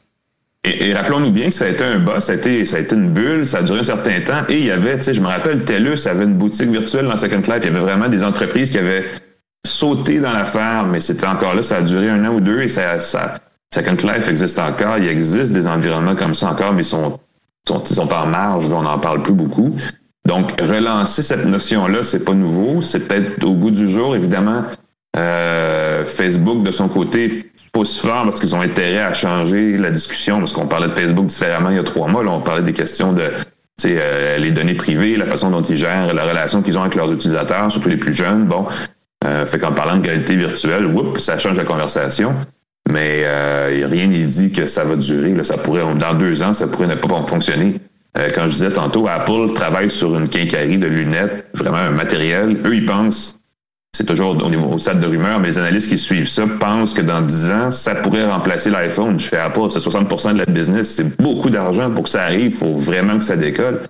Et, 0.64 0.92
rappelons-nous 0.92 1.30
bien 1.30 1.48
que 1.48 1.54
ça 1.54 1.66
a 1.66 1.68
été 1.68 1.84
un 1.84 1.98
boss, 1.98 2.24
ça 2.24 2.32
a 2.32 2.34
été, 2.34 2.66
ça 2.66 2.78
a 2.78 2.80
été 2.80 2.94
une 2.94 3.10
bulle, 3.10 3.46
ça 3.46 3.58
a 3.58 3.62
duré 3.62 3.80
un 3.80 3.84
certain 3.84 4.20
temps, 4.20 4.42
et 4.48 4.58
il 4.58 4.64
y 4.64 4.70
avait, 4.70 4.96
tu 4.96 5.04
sais, 5.04 5.14
je 5.14 5.20
me 5.20 5.26
rappelle, 5.26 5.64
TELUS 5.64 6.08
avait 6.08 6.24
une 6.24 6.34
boutique 6.34 6.70
virtuelle 6.70 7.06
dans 7.06 7.16
Second 7.16 7.36
Life, 7.36 7.60
il 7.62 7.64
y 7.64 7.68
avait 7.68 7.78
vraiment 7.78 8.08
des 8.08 8.24
entreprises 8.24 8.70
qui 8.70 8.78
avaient 8.78 9.04
sauté 9.64 10.18
dans 10.18 10.32
l'affaire, 10.32 10.86
mais 10.86 11.00
c'était 11.00 11.26
encore 11.26 11.54
là, 11.54 11.62
ça 11.62 11.76
a 11.76 11.82
duré 11.82 12.08
un 12.10 12.24
an 12.24 12.34
ou 12.34 12.40
deux, 12.40 12.62
et 12.62 12.68
ça, 12.68 12.98
ça 12.98 13.36
Second 13.74 13.96
Life 14.04 14.28
existe 14.28 14.58
encore. 14.58 14.98
Il 14.98 15.08
existe 15.08 15.52
des 15.52 15.66
environnements 15.66 16.16
comme 16.16 16.34
ça 16.34 16.50
encore, 16.50 16.72
mais 16.72 16.82
ils 16.82 16.86
sont, 16.86 17.18
sont, 17.66 17.82
ils 17.82 17.94
sont 17.94 18.12
en 18.12 18.26
marge. 18.26 18.66
On 18.66 18.82
n'en 18.82 18.98
parle 18.98 19.22
plus 19.22 19.34
beaucoup. 19.34 19.74
Donc, 20.26 20.60
relancer 20.60 21.22
cette 21.22 21.44
notion-là, 21.44 22.02
c'est 22.02 22.24
pas 22.24 22.34
nouveau. 22.34 22.80
C'est 22.80 23.00
peut-être 23.00 23.44
au 23.44 23.54
goût 23.54 23.70
du 23.70 23.88
jour. 23.88 24.14
Évidemment, 24.14 24.64
euh, 25.16 26.04
Facebook, 26.04 26.62
de 26.62 26.70
son 26.70 26.88
côté, 26.88 27.50
pousse 27.72 28.00
fort 28.00 28.24
parce 28.24 28.40
qu'ils 28.40 28.54
ont 28.54 28.60
intérêt 28.60 29.02
à 29.02 29.12
changer 29.12 29.76
la 29.76 29.90
discussion, 29.90 30.38
parce 30.38 30.52
qu'on 30.52 30.66
parlait 30.66 30.88
de 30.88 30.92
Facebook 30.92 31.26
différemment 31.26 31.70
il 31.70 31.76
y 31.76 31.78
a 31.78 31.84
trois 31.84 32.08
mois. 32.08 32.24
Là, 32.24 32.30
on 32.30 32.40
parlait 32.40 32.62
des 32.62 32.72
questions 32.72 33.12
de 33.12 33.30
euh, 33.86 34.38
les 34.38 34.50
données 34.50 34.74
privées, 34.74 35.16
la 35.16 35.26
façon 35.26 35.50
dont 35.50 35.62
ils 35.62 35.76
gèrent, 35.76 36.12
la 36.12 36.24
relation 36.24 36.62
qu'ils 36.62 36.78
ont 36.78 36.82
avec 36.82 36.94
leurs 36.94 37.12
utilisateurs, 37.12 37.70
surtout 37.70 37.88
les 37.88 37.96
plus 37.96 38.14
jeunes. 38.14 38.44
Bon, 38.44 38.66
euh, 39.24 39.46
fait 39.46 39.58
qu'en 39.58 39.72
parlant 39.72 39.96
de 39.96 40.02
réalité 40.02 40.34
virtuelle, 40.34 40.86
whoop, 40.86 41.18
ça 41.18 41.38
change 41.38 41.56
la 41.56 41.64
conversation. 41.64 42.34
Mais 42.90 43.22
euh, 43.24 43.86
rien 43.90 44.06
n'est 44.06 44.24
dit 44.24 44.50
que 44.50 44.66
ça 44.66 44.84
va 44.84 44.96
durer. 44.96 45.34
Ça 45.44 45.58
pourrait, 45.58 45.82
dans 45.94 46.14
deux 46.14 46.42
ans, 46.42 46.52
ça 46.52 46.66
pourrait 46.66 46.86
ne 46.86 46.94
pas 46.94 47.08
fonctionner. 47.26 47.74
Euh, 48.16 48.28
quand 48.34 48.48
je 48.48 48.54
disais 48.54 48.70
tantôt, 48.70 49.06
Apple 49.06 49.52
travaille 49.54 49.90
sur 49.90 50.16
une 50.16 50.28
quincaillerie 50.28 50.78
de 50.78 50.86
lunettes, 50.86 51.46
vraiment 51.54 51.76
un 51.76 51.90
matériel. 51.90 52.56
Eux, 52.64 52.74
ils 52.74 52.86
pensent, 52.86 53.38
c'est 53.94 54.06
toujours 54.06 54.42
au 54.42 54.50
niveau 54.50 54.68
au 54.68 54.78
stade 54.78 55.00
de 55.00 55.06
rumeur, 55.06 55.38
mais 55.38 55.48
les 55.48 55.58
analystes 55.58 55.90
qui 55.90 55.98
suivent 55.98 56.28
ça 56.28 56.44
pensent 56.58 56.94
que 56.94 57.02
dans 57.02 57.20
10 57.20 57.50
ans, 57.50 57.70
ça 57.70 57.94
pourrait 57.96 58.26
remplacer 58.26 58.70
l'iPhone 58.70 59.18
chez 59.18 59.36
Apple. 59.36 59.68
C'est 59.68 59.80
60% 59.80 60.32
de 60.32 60.38
la 60.38 60.46
business. 60.46 60.90
C'est 60.90 61.20
beaucoup 61.20 61.50
d'argent 61.50 61.90
pour 61.90 62.04
que 62.04 62.10
ça 62.10 62.22
arrive. 62.22 62.46
Il 62.46 62.52
faut 62.52 62.74
vraiment 62.74 63.18
que 63.18 63.24
ça 63.24 63.36
décolle. 63.36 63.80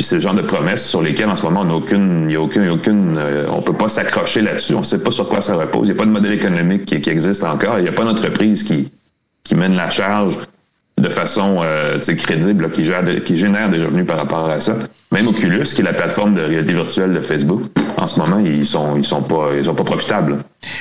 Puis 0.00 0.06
c'est 0.06 0.14
le 0.14 0.22
genre 0.22 0.32
de 0.32 0.40
promesses 0.40 0.88
sur 0.88 1.02
lesquelles 1.02 1.28
en 1.28 1.36
ce 1.36 1.42
moment 1.42 1.60
on 1.60 1.64
n'a 1.66 1.74
aucune, 1.74 2.22
il 2.22 2.28
n'y 2.28 2.34
a 2.34 2.40
aucune, 2.40 2.70
aucune, 2.70 3.18
euh, 3.18 3.44
on 3.52 3.60
peut 3.60 3.74
pas 3.74 3.90
s'accrocher 3.90 4.40
là-dessus. 4.40 4.72
On 4.74 4.78
ne 4.78 4.84
sait 4.84 5.02
pas 5.02 5.10
sur 5.10 5.28
quoi 5.28 5.42
ça 5.42 5.54
repose. 5.56 5.88
Il 5.88 5.92
n'y 5.92 5.98
a 5.98 6.00
pas 6.00 6.06
de 6.06 6.10
modèle 6.10 6.32
économique 6.32 6.86
qui, 6.86 7.10
existe 7.10 7.44
encore. 7.44 7.76
Il 7.76 7.82
n'y 7.82 7.88
a 7.90 7.92
pas 7.92 8.04
d'entreprise 8.04 8.62
qui, 8.64 8.90
mène 9.54 9.74
la 9.74 9.90
charge 9.90 10.38
de 10.96 11.08
façon 11.10 11.58
euh, 11.62 11.98
crédible, 12.16 12.70
qui, 12.70 12.82
génère 13.36 13.68
des 13.68 13.84
revenus 13.84 14.06
par 14.06 14.16
rapport 14.16 14.48
à 14.48 14.58
ça. 14.60 14.74
Même 15.12 15.28
Oculus, 15.28 15.64
qui 15.64 15.82
est 15.82 15.84
la 15.84 15.92
plateforme 15.92 16.34
de 16.34 16.40
réalité 16.40 16.72
virtuelle 16.72 17.12
de 17.12 17.20
Facebook, 17.20 17.64
en 17.98 18.06
ce 18.06 18.18
moment, 18.20 18.38
ils 18.38 18.64
sont, 18.64 19.02
sont 19.02 19.20
pas, 19.20 19.84
profitables. 19.84 20.38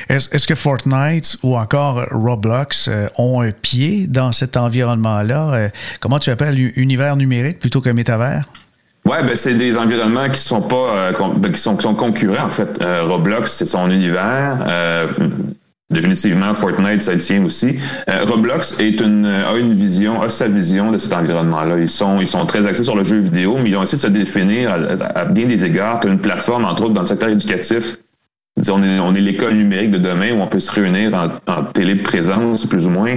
Est-ce 0.08 0.48
que 0.48 0.56
Fortnite 0.56 1.36
ou 1.44 1.58
encore 1.58 2.06
Roblox 2.12 2.88
euh, 2.88 3.08
ont 3.18 3.42
un 3.42 3.52
pied 3.52 4.08
dans 4.08 4.32
cet 4.32 4.56
environnement-là? 4.56 5.72
Comment 6.00 6.20
tu 6.20 6.30
appelles 6.30 6.58
univers 6.78 7.18
numérique 7.18 7.60
plutôt 7.60 7.82
que 7.82 7.90
métavers? 7.90 8.46
Ouais, 9.10 9.24
ben 9.24 9.36
c'est 9.36 9.56
des 9.56 9.76
environnements 9.78 10.30
qui 10.30 10.40
sont 10.40 10.62
pas 10.62 11.12
ben, 11.38 11.52
qui, 11.52 11.60
sont, 11.60 11.76
qui 11.76 11.84
sont 11.84 11.96
concurrents 11.96 12.46
en 12.46 12.50
fait. 12.50 12.80
Roblox, 13.08 13.52
c'est 13.54 13.66
son 13.66 13.90
univers. 13.90 14.58
Définitivement, 15.92 16.54
Fortnite, 16.54 17.02
ça 17.02 17.14
le 17.14 17.18
tient 17.20 17.44
aussi. 17.44 17.80
Euh, 18.10 18.24
Roblox 18.24 18.80
est 18.80 19.02
une, 19.02 19.26
a 19.26 19.56
une 19.58 19.74
vision, 19.74 20.22
a 20.22 20.30
sa 20.30 20.48
vision 20.48 20.92
de 20.92 21.00
cet 21.00 21.14
environnement-là. 21.14 21.80
Ils 21.80 21.90
sont, 21.90 22.22
ils 22.22 22.28
sont 22.28 22.46
très 22.46 22.68
axés 22.68 22.84
sur 22.84 22.96
le 22.96 23.04
jeu 23.04 23.18
vidéo, 23.18 23.58
mais 23.60 23.72
ils 23.72 23.76
ont 23.76 23.82
essayé 23.82 23.98
de 23.98 24.08
se 24.08 24.20
définir 24.20 24.72
à, 25.16 25.26
bien 25.26 25.48
des 25.48 25.66
égards 25.66 26.00
comme 26.00 26.14
une 26.14 26.20
plateforme, 26.20 26.66
entre 26.66 26.84
autres 26.84 26.94
dans 26.94 27.02
le 27.02 27.08
secteur 27.08 27.30
éducatif. 27.30 27.98
On 28.70 28.84
est, 28.84 29.00
on 29.00 29.16
est 29.16 29.22
l'école 29.22 29.54
numérique 29.54 29.90
de 29.90 29.98
demain 29.98 30.34
où 30.34 30.42
on 30.42 30.48
peut 30.48 30.60
se 30.60 30.72
réunir 30.72 31.12
en, 31.16 31.52
en 31.52 31.64
téléprésence, 31.64 32.68
plus 32.68 32.86
ou 32.86 32.92
moins, 32.92 33.16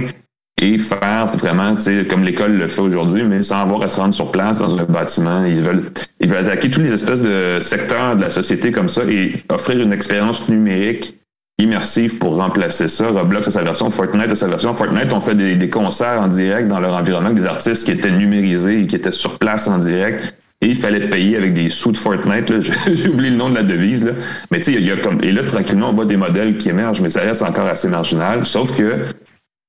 et 0.63 0.77
faire 0.77 1.25
vraiment, 1.25 1.75
comme 2.09 2.23
l'école 2.23 2.53
le 2.53 2.69
fait 2.69 2.81
aujourd'hui, 2.81 3.23
mais 3.23 3.43
sans 3.43 3.57
avoir 3.57 3.83
à 3.83 3.89
se 3.89 3.99
rendre 3.99 4.13
sur 4.13 4.31
place 4.31 4.59
dans 4.59 4.73
un 4.79 4.85
bâtiment. 4.85 5.43
Ils 5.43 5.61
veulent, 5.61 5.83
ils 6.21 6.29
veulent 6.29 6.45
attaquer 6.45 6.71
tous 6.71 6.79
les 6.79 6.93
espèces 6.93 7.21
de 7.21 7.57
secteurs 7.59 8.15
de 8.15 8.21
la 8.21 8.29
société 8.29 8.71
comme 8.71 8.87
ça 8.87 9.01
et 9.03 9.33
offrir 9.49 9.81
une 9.81 9.91
expérience 9.91 10.47
numérique 10.47 11.19
immersive 11.59 12.17
pour 12.17 12.37
remplacer 12.37 12.87
ça. 12.87 13.09
Roblox 13.09 13.49
a 13.49 13.51
sa 13.51 13.61
version, 13.61 13.91
Fortnite 13.91 14.31
a 14.31 14.35
sa 14.35 14.47
version. 14.47 14.73
Fortnite 14.73 15.11
ont 15.11 15.19
fait 15.19 15.35
des, 15.35 15.69
concerts 15.69 16.21
en 16.21 16.29
direct 16.29 16.69
dans 16.69 16.79
leur 16.79 16.95
environnement 16.95 17.29
avec 17.29 17.41
des 17.41 17.47
artistes 17.47 17.85
qui 17.85 17.91
étaient 17.91 18.11
numérisés 18.11 18.83
et 18.83 18.87
qui 18.87 18.95
étaient 18.95 19.11
sur 19.11 19.37
place 19.39 19.67
en 19.67 19.79
direct. 19.79 20.33
Et 20.61 20.67
il 20.67 20.75
fallait 20.75 21.09
payer 21.09 21.35
avec 21.35 21.51
des 21.51 21.67
sous 21.67 21.91
de 21.91 21.97
Fortnite. 21.97 22.53
J'ai 22.93 23.09
oublié 23.09 23.31
le 23.31 23.35
nom 23.35 23.49
de 23.49 23.55
la 23.55 23.63
devise. 23.63 24.05
Là. 24.05 24.13
Mais 24.49 24.59
tu 24.59 24.71
sais, 24.71 24.79
il 24.79 24.87
y, 24.87 24.91
a 24.91 24.95
comme. 24.95 25.21
Et 25.21 25.33
là, 25.33 25.43
tranquillement, 25.43 25.89
on 25.89 25.93
voit 25.93 26.05
des 26.05 26.15
modèles 26.15 26.55
qui 26.55 26.69
émergent, 26.69 27.01
mais 27.01 27.09
ça 27.09 27.19
reste 27.19 27.41
encore 27.41 27.67
assez 27.67 27.89
marginal. 27.89 28.45
Sauf 28.45 28.77
que 28.77 28.93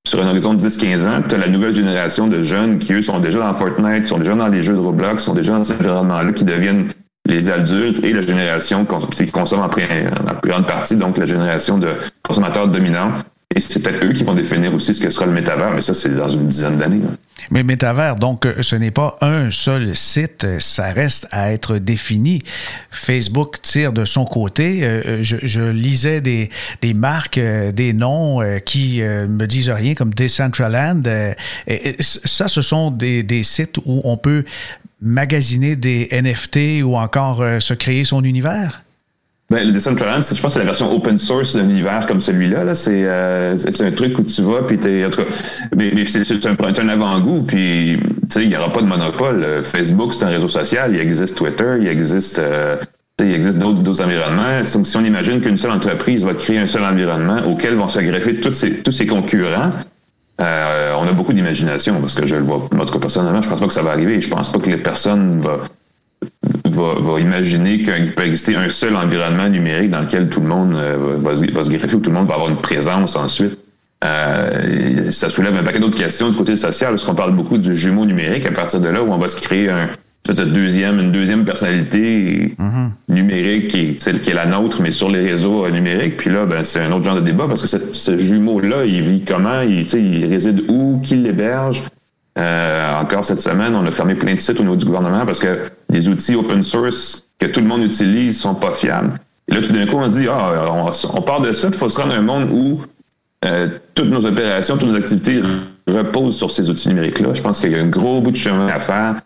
sur 0.06 0.22
un 0.22 0.28
horizon 0.28 0.54
de 0.54 0.68
10-15 0.68 1.08
ans, 1.08 1.22
tu 1.26 1.34
as 1.34 1.38
la 1.38 1.48
nouvelle 1.48 1.74
génération 1.74 2.28
de 2.28 2.42
jeunes 2.42 2.78
qui, 2.78 2.92
eux, 2.92 3.02
sont 3.02 3.20
déjà 3.20 3.40
dans 3.40 3.52
Fortnite, 3.54 4.06
sont 4.06 4.18
déjà 4.18 4.34
dans 4.34 4.48
les 4.48 4.60
jeux 4.60 4.74
de 4.74 4.78
Roblox, 4.78 5.24
sont 5.24 5.34
déjà 5.34 5.52
dans 5.52 5.64
cet 5.64 5.80
environnement-là, 5.80 6.32
qui 6.32 6.44
deviennent 6.44 6.88
les 7.26 7.50
adultes 7.50 8.04
et 8.04 8.12
la 8.12 8.20
génération 8.20 8.86
qui 9.10 9.30
consomme 9.30 9.60
en, 9.60 9.68
plus 9.70 9.82
grande 10.44 10.66
partie, 10.66 10.96
donc 10.96 11.16
la 11.16 11.24
génération 11.24 11.78
de 11.78 11.88
consommateurs 12.22 12.68
dominants. 12.68 13.12
Et 13.56 13.60
c'est 13.60 13.82
peut-être 13.82 14.04
eux 14.04 14.12
qui 14.12 14.24
vont 14.24 14.34
définir 14.34 14.74
aussi 14.74 14.94
ce 14.94 15.02
que 15.02 15.08
sera 15.08 15.24
le 15.24 15.32
métavers, 15.32 15.72
mais 15.72 15.80
ça, 15.80 15.94
c'est 15.94 16.14
dans 16.14 16.28
une 16.28 16.48
dizaine 16.48 16.76
d'années. 16.76 17.00
Mais 17.50 17.62
métavers, 17.62 18.16
donc, 18.16 18.46
euh, 18.46 18.62
ce 18.62 18.76
n'est 18.76 18.90
pas 18.90 19.16
un 19.20 19.50
seul 19.50 19.94
site, 19.94 20.46
ça 20.58 20.92
reste 20.92 21.26
à 21.30 21.52
être 21.52 21.78
défini. 21.78 22.42
Facebook 22.90 23.60
tire 23.62 23.92
de 23.92 24.04
son 24.04 24.24
côté. 24.24 24.80
Euh, 24.82 25.02
euh, 25.06 25.18
je, 25.22 25.60
lisais 25.70 26.20
des, 26.20 26.50
marques, 26.94 27.38
des 27.38 27.92
noms 27.92 28.40
qui 28.64 29.00
me 29.02 29.46
disent 29.46 29.70
rien, 29.70 29.94
comme 29.94 30.14
Decentraland. 30.14 31.02
Ça, 32.00 32.48
ce 32.48 32.62
sont 32.62 32.90
des, 32.90 33.42
sites 33.42 33.78
où 33.84 34.00
on 34.04 34.16
peut 34.16 34.44
magasiner 35.04 35.76
des 35.76 36.08
NFT 36.10 36.82
ou 36.82 36.96
encore 36.96 37.42
euh, 37.42 37.60
se 37.60 37.74
créer 37.74 38.04
son 38.04 38.24
univers? 38.24 38.83
Ben, 39.50 39.66
le 39.66 39.72
Decentraland, 39.72 40.22
je 40.22 40.28
pense 40.28 40.40
que 40.40 40.48
c'est 40.48 40.58
la 40.58 40.64
version 40.64 40.94
open 40.94 41.18
source 41.18 41.54
d'un 41.54 41.68
univers 41.68 42.06
comme 42.06 42.20
celui-là. 42.20 42.64
Là. 42.64 42.74
C'est, 42.74 43.04
euh, 43.04 43.56
c'est 43.58 43.82
un 43.82 43.90
truc 43.90 44.18
où 44.18 44.22
tu 44.22 44.42
vas, 44.42 44.62
puis 44.62 44.78
t'es, 44.78 45.04
en 45.04 45.10
tout 45.10 45.22
cas, 45.22 45.28
mais, 45.76 46.04
c'est, 46.06 46.46
un, 46.46 46.56
un 46.58 46.88
avant-goût, 46.88 47.42
puis 47.42 47.98
il 48.36 48.48
n'y 48.48 48.56
aura 48.56 48.72
pas 48.72 48.80
de 48.80 48.86
monopole. 48.86 49.44
Euh, 49.44 49.62
Facebook, 49.62 50.14
c'est 50.14 50.24
un 50.24 50.30
réseau 50.30 50.48
social, 50.48 50.94
il 50.94 51.00
existe 51.00 51.36
Twitter, 51.36 51.76
il 51.80 51.86
existe, 51.88 52.40
il 53.20 53.34
existe 53.34 53.58
d'autres, 53.58 53.80
d'autres 53.80 54.02
environnements. 54.02 54.64
Si 54.64 54.96
on 54.96 55.04
imagine 55.04 55.40
qu'une 55.40 55.58
seule 55.58 55.72
entreprise 55.72 56.24
va 56.24 56.32
créer 56.34 56.58
un 56.58 56.66
seul 56.66 56.84
environnement 56.84 57.46
auquel 57.46 57.74
vont 57.74 57.88
se 57.88 58.00
greffer 58.00 58.34
tous 58.36 58.54
ses, 58.54 58.82
tous 58.82 58.92
ses 58.92 59.06
concurrents, 59.06 59.70
euh, 60.40 60.94
on 60.98 61.06
a 61.06 61.12
beaucoup 61.12 61.32
d'imagination 61.32 62.00
parce 62.00 62.14
que 62.14 62.26
je 62.26 62.34
le 62.36 62.42
vois. 62.42 62.56
En 62.56 62.84
tout 62.84 62.92
cas, 62.92 62.98
personnellement, 62.98 63.42
je 63.42 63.48
pense 63.48 63.60
pas 63.60 63.66
que 63.66 63.72
ça 63.72 63.82
va 63.82 63.90
arriver. 63.90 64.20
Je 64.20 64.28
pense 64.28 64.50
pas 64.50 64.58
que 64.58 64.68
les 64.68 64.76
personnes 64.76 65.40
vont 65.40 65.60
va, 66.70 67.20
imaginer 67.20 67.82
qu'il 67.82 68.12
peut 68.12 68.24
exister 68.24 68.56
un 68.56 68.68
seul 68.68 68.96
environnement 68.96 69.48
numérique 69.48 69.90
dans 69.90 70.00
lequel 70.00 70.28
tout 70.28 70.40
le 70.40 70.48
monde 70.48 70.74
euh, 70.74 71.16
va, 71.18 71.36
se 71.36 71.70
greffer 71.70 71.96
ou 71.96 72.00
tout 72.00 72.10
le 72.10 72.16
monde 72.16 72.28
va 72.28 72.34
avoir 72.34 72.50
une 72.50 72.56
présence 72.56 73.16
ensuite. 73.16 73.58
Euh, 74.04 75.10
ça 75.12 75.30
soulève 75.30 75.56
un 75.56 75.62
paquet 75.62 75.78
d'autres 75.78 75.96
questions 75.96 76.28
du 76.28 76.36
côté 76.36 76.56
social, 76.56 76.90
parce 76.90 77.04
qu'on 77.04 77.14
parle 77.14 77.34
beaucoup 77.34 77.58
du 77.58 77.74
jumeau 77.76 78.04
numérique 78.04 78.46
à 78.46 78.52
partir 78.52 78.80
de 78.80 78.88
là 78.88 79.02
où 79.02 79.10
on 79.10 79.18
va 79.18 79.28
se 79.28 79.40
créer 79.40 79.70
un, 79.70 79.88
cette 80.26 80.52
deuxième, 80.52 81.00
une 81.00 81.12
deuxième 81.12 81.44
personnalité 81.44 82.54
mm-hmm. 82.58 82.90
numérique 83.08 83.68
qui 83.68 83.80
est, 83.80 84.20
qui 84.20 84.30
est 84.30 84.34
la 84.34 84.46
nôtre, 84.46 84.80
mais 84.82 84.92
sur 84.92 85.10
les 85.10 85.22
réseaux 85.22 85.66
euh, 85.66 85.70
numériques. 85.70 86.16
Puis 86.16 86.30
là, 86.30 86.46
ben, 86.46 86.64
c'est 86.64 86.80
un 86.80 86.92
autre 86.92 87.04
genre 87.04 87.16
de 87.16 87.20
débat 87.20 87.46
parce 87.46 87.62
que 87.62 87.66
ce, 87.66 88.18
jumeau-là, 88.18 88.84
il 88.84 89.02
vit 89.02 89.22
comment, 89.22 89.60
il, 89.60 89.86
il 89.94 90.26
réside 90.26 90.64
où, 90.68 91.00
qui 91.02 91.16
l'héberge? 91.16 91.82
Euh, 92.36 93.00
encore 93.00 93.24
cette 93.24 93.40
semaine, 93.40 93.74
on 93.76 93.86
a 93.86 93.90
fermé 93.90 94.14
plein 94.14 94.34
de 94.34 94.40
sites 94.40 94.58
au 94.58 94.62
niveau 94.62 94.76
du 94.76 94.84
gouvernement 94.84 95.24
parce 95.24 95.38
que 95.38 95.70
des 95.88 96.08
outils 96.08 96.34
open 96.34 96.62
source 96.62 97.24
que 97.38 97.46
tout 97.46 97.60
le 97.60 97.66
monde 97.66 97.82
utilise 97.82 98.40
sont 98.40 98.54
pas 98.54 98.72
fiables. 98.72 99.12
Et 99.48 99.54
là, 99.54 99.62
tout 99.62 99.72
d'un 99.72 99.86
coup, 99.86 99.96
on 99.96 100.08
se 100.08 100.20
dit, 100.20 100.26
ah, 100.28 100.66
on, 101.14 101.22
part 101.22 101.40
de 101.40 101.52
ça, 101.52 101.68
il 101.68 101.74
faut 101.74 101.88
se 101.88 102.00
rendre 102.00 102.14
à 102.14 102.16
un 102.16 102.22
monde 102.22 102.48
où 102.50 102.80
euh, 103.44 103.68
toutes 103.94 104.08
nos 104.08 104.24
opérations, 104.26 104.76
toutes 104.76 104.88
nos 104.88 104.96
activités 104.96 105.40
reposent 105.86 106.36
sur 106.36 106.50
ces 106.50 106.70
outils 106.70 106.88
numériques-là. 106.88 107.34
Je 107.34 107.42
pense 107.42 107.60
qu'il 107.60 107.72
y 107.72 107.76
a 107.76 107.80
un 107.80 107.86
gros 107.86 108.20
bout 108.20 108.30
de 108.30 108.36
chemin 108.36 108.68
à 108.68 108.80
faire 108.80 109.16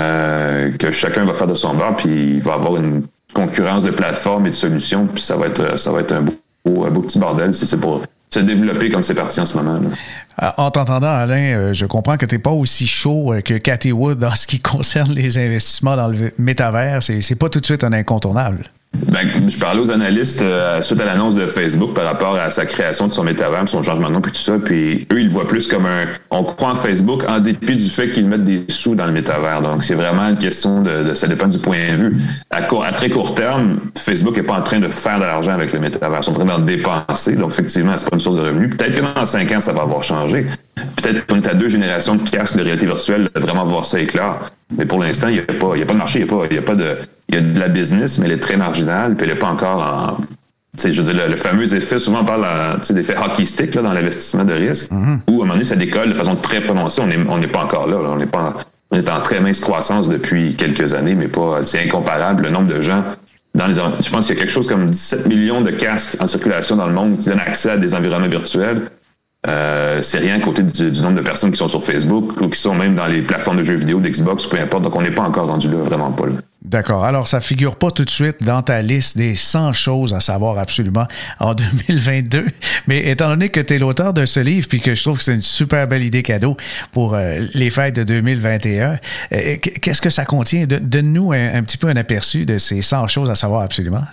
euh, 0.00 0.70
que 0.78 0.92
chacun 0.92 1.24
va 1.24 1.34
faire 1.34 1.48
de 1.48 1.54
son 1.54 1.74
bord, 1.74 1.96
puis 1.96 2.34
il 2.36 2.40
va 2.40 2.54
avoir 2.54 2.76
une 2.76 3.02
concurrence 3.34 3.82
de 3.82 3.90
plateformes 3.90 4.46
et 4.46 4.50
de 4.50 4.54
solutions, 4.54 5.06
puis 5.06 5.20
ça 5.20 5.36
va 5.36 5.46
être, 5.46 5.76
ça 5.78 5.92
va 5.92 6.00
être 6.00 6.12
un 6.12 6.22
beau, 6.22 6.84
un 6.84 6.90
beau 6.90 7.00
petit 7.00 7.18
bordel 7.18 7.52
si 7.52 7.66
c'est 7.66 7.80
pour 7.80 8.02
se 8.34 8.40
développer 8.40 8.90
comme 8.90 9.02
c'est 9.02 9.14
parti 9.14 9.40
en 9.40 9.46
ce 9.46 9.56
moment. 9.56 9.80
Euh, 10.42 10.50
en 10.56 10.70
t'entendant, 10.70 11.08
Alain, 11.08 11.54
euh, 11.54 11.74
je 11.74 11.86
comprends 11.86 12.16
que 12.16 12.26
tu 12.26 12.34
n'es 12.34 12.40
pas 12.40 12.50
aussi 12.50 12.86
chaud 12.86 13.34
que 13.44 13.54
Cathy 13.54 13.92
Wood 13.92 14.18
dans 14.18 14.34
ce 14.34 14.46
qui 14.46 14.60
concerne 14.72 15.12
les 15.12 15.38
investissements 15.38 15.96
dans 15.96 16.08
le 16.08 16.32
métavers. 16.38 17.02
C'est 17.02 17.38
pas 17.38 17.48
tout 17.48 17.60
de 17.60 17.64
suite 17.64 17.84
un 17.84 17.92
incontournable. 17.92 18.70
Ben, 19.08 19.28
je 19.48 19.58
parlais 19.58 19.80
aux 19.80 19.90
analystes 19.90 20.42
euh, 20.42 20.80
suite 20.82 21.00
à 21.00 21.04
l'annonce 21.04 21.34
de 21.34 21.46
Facebook 21.46 21.94
par 21.94 22.04
rapport 22.04 22.36
à 22.36 22.50
sa 22.50 22.64
création 22.66 23.08
de 23.08 23.12
son 23.12 23.24
métavers, 23.24 23.68
son 23.68 23.82
changement 23.82 24.08
de 24.08 24.14
nom, 24.14 24.20
puis 24.20 24.32
tout 24.32 24.38
ça. 24.38 24.58
Puis 24.58 25.06
eux, 25.12 25.20
ils 25.20 25.26
le 25.26 25.32
voient 25.32 25.46
plus 25.46 25.66
comme 25.66 25.86
un. 25.86 26.06
On 26.30 26.44
croit 26.44 26.70
en 26.70 26.74
Facebook 26.74 27.24
en 27.28 27.40
dépit 27.40 27.76
du 27.76 27.88
fait 27.88 28.10
qu'ils 28.10 28.26
mettent 28.26 28.44
des 28.44 28.64
sous 28.68 28.94
dans 28.94 29.06
le 29.06 29.12
métavers. 29.12 29.62
Donc, 29.62 29.84
c'est 29.84 29.94
vraiment 29.94 30.28
une 30.28 30.38
question 30.38 30.82
de, 30.82 31.14
Ça 31.14 31.26
dépend 31.26 31.46
du 31.46 31.58
point 31.58 31.92
de 31.92 31.96
vue. 31.96 32.16
À, 32.50 32.62
court, 32.62 32.84
à 32.84 32.92
très 32.92 33.10
court 33.10 33.34
terme, 33.34 33.78
Facebook 33.96 34.36
n'est 34.36 34.42
pas 34.42 34.58
en 34.58 34.62
train 34.62 34.80
de 34.80 34.88
faire 34.88 35.18
de 35.18 35.24
l'argent 35.24 35.52
avec 35.52 35.72
le 35.72 35.80
métavers. 35.80 36.20
Ils 36.20 36.24
sont 36.24 36.32
en 36.32 36.44
train 36.44 36.44
d'en 36.44 36.58
dépenser. 36.58 37.34
Donc, 37.36 37.50
effectivement, 37.50 37.96
c'est 37.96 38.08
pas 38.08 38.16
une 38.16 38.20
source 38.20 38.36
de 38.36 38.42
revenus. 38.42 38.76
Peut-être 38.76 38.96
que 38.96 39.18
dans 39.18 39.24
cinq 39.24 39.50
ans, 39.52 39.60
ça 39.60 39.72
va 39.72 39.82
avoir 39.82 40.02
changé. 40.02 40.46
Peut-être 40.96 41.26
qu'on 41.26 41.36
est 41.36 41.48
à 41.48 41.54
deux 41.54 41.68
générations 41.68 42.16
de 42.16 42.28
casques 42.28 42.56
de 42.56 42.62
réalité 42.62 42.86
virtuelle 42.86 43.28
de 43.34 43.40
vraiment 43.40 43.64
voir 43.64 43.84
ça 43.84 44.00
éclair. 44.00 44.50
Mais 44.76 44.86
pour 44.86 44.98
l'instant, 44.98 45.28
il 45.28 45.34
n'y 45.34 45.40
a, 45.40 45.44
pas, 45.44 45.74
a 45.74 45.86
pas 45.86 45.92
de 45.92 45.98
marché, 45.98 46.20
il 46.20 46.24
n'y 46.24 46.30
a, 46.30 46.62
pas, 46.62 46.72
a 46.72 46.74
pas 46.74 46.74
de. 46.74 46.96
Il 47.28 47.34
y 47.34 47.38
a 47.38 47.40
de 47.40 47.58
la 47.58 47.68
business, 47.68 48.18
mais 48.18 48.26
elle 48.26 48.32
est 48.32 48.42
très 48.42 48.56
marginale, 48.56 49.14
puis 49.14 49.26
elle 49.26 49.34
n'est 49.34 49.40
pas 49.40 49.48
encore 49.48 49.82
en. 49.82 50.24
Je 50.76 51.00
veux 51.00 51.12
dire, 51.12 51.28
le, 51.28 51.36
fameux 51.36 51.72
effet, 51.72 52.00
souvent 52.00 52.22
on 52.22 52.24
parle 52.24 52.44
d'effet 52.90 53.14
hockey 53.16 53.44
stick 53.44 53.76
là, 53.76 53.82
dans 53.82 53.92
l'investissement 53.92 54.44
de 54.44 54.54
risque, 54.54 54.90
mm-hmm. 54.90 55.18
où 55.28 55.32
à 55.32 55.34
un 55.34 55.38
moment 55.38 55.52
donné, 55.52 55.64
ça 55.64 55.76
décolle 55.76 56.08
de 56.08 56.14
façon 56.14 56.34
très 56.34 56.60
prononcée. 56.60 57.00
On 57.00 57.06
n'est 57.06 57.18
on 57.28 57.40
pas 57.48 57.62
encore 57.62 57.86
là. 57.86 57.96
On, 58.04 58.18
est 58.18 58.26
pas 58.26 58.54
on 58.90 58.96
est 58.96 59.08
en 59.08 59.20
très 59.20 59.40
mince 59.40 59.60
croissance 59.60 60.08
depuis 60.08 60.56
quelques 60.56 60.94
années, 60.94 61.14
mais 61.14 61.28
pas. 61.28 61.60
C'est 61.64 61.80
incomparable 61.80 62.44
le 62.44 62.50
nombre 62.50 62.66
de 62.66 62.80
gens 62.80 63.04
dans 63.54 63.66
les. 63.66 63.74
Je 63.74 64.10
pense 64.10 64.26
qu'il 64.26 64.34
y 64.34 64.38
a 64.38 64.40
quelque 64.40 64.52
chose 64.52 64.66
comme 64.66 64.90
17 64.90 65.26
millions 65.26 65.60
de 65.60 65.70
casques 65.70 66.16
en 66.20 66.26
circulation 66.26 66.76
dans 66.76 66.86
le 66.86 66.94
monde 66.94 67.18
qui 67.18 67.28
donnent 67.28 67.40
accès 67.40 67.70
à 67.70 67.76
des 67.76 67.94
environnements 67.94 68.28
virtuels. 68.28 68.82
Euh, 69.46 70.00
c'est 70.00 70.18
rien 70.18 70.36
à 70.36 70.40
côté 70.40 70.62
du, 70.62 71.02
nombre 71.02 71.16
de 71.16 71.20
personnes 71.20 71.50
qui 71.50 71.58
sont 71.58 71.68
sur 71.68 71.84
Facebook 71.84 72.40
ou 72.40 72.48
qui 72.48 72.58
sont 72.58 72.74
même 72.74 72.94
dans 72.94 73.06
les 73.06 73.20
plateformes 73.20 73.58
de 73.58 73.62
jeux 73.62 73.74
vidéo, 73.74 74.00
d'Xbox, 74.00 74.46
peu 74.46 74.58
importe. 74.58 74.84
Donc, 74.84 74.96
on 74.96 75.02
n'est 75.02 75.10
pas 75.10 75.22
encore 75.22 75.48
rendu 75.48 75.68
là, 75.68 75.76
vraiment 75.76 76.10
pas 76.12 76.26
là. 76.26 76.32
D'accord. 76.64 77.04
Alors, 77.04 77.28
ça 77.28 77.40
figure 77.40 77.76
pas 77.76 77.90
tout 77.90 78.06
de 78.06 78.10
suite 78.10 78.42
dans 78.42 78.62
ta 78.62 78.80
liste 78.80 79.18
des 79.18 79.34
100 79.34 79.74
choses 79.74 80.14
à 80.14 80.20
savoir 80.20 80.58
absolument 80.58 81.06
en 81.38 81.54
2022. 81.88 82.46
Mais 82.86 83.10
étant 83.10 83.28
donné 83.28 83.50
que 83.50 83.60
tu 83.60 83.74
es 83.74 83.78
l'auteur 83.78 84.14
de 84.14 84.24
ce 84.24 84.40
livre, 84.40 84.66
puis 84.66 84.80
que 84.80 84.94
je 84.94 85.02
trouve 85.02 85.18
que 85.18 85.24
c'est 85.24 85.34
une 85.34 85.42
super 85.42 85.86
belle 85.86 86.02
idée 86.02 86.22
cadeau 86.22 86.56
pour 86.92 87.14
euh, 87.14 87.40
les 87.52 87.68
fêtes 87.68 87.96
de 87.96 88.02
2021, 88.04 88.98
euh, 89.32 89.56
qu'est-ce 89.58 90.00
que 90.00 90.10
ça 90.10 90.24
contient? 90.24 90.66
Donne-nous 90.66 91.32
un, 91.32 91.62
petit 91.62 91.76
peu 91.76 91.88
un 91.88 91.96
aperçu 91.96 92.46
de 92.46 92.56
ces 92.56 92.80
100 92.80 93.08
choses 93.08 93.30
à 93.30 93.34
savoir 93.34 93.60
absolument. 93.60 94.04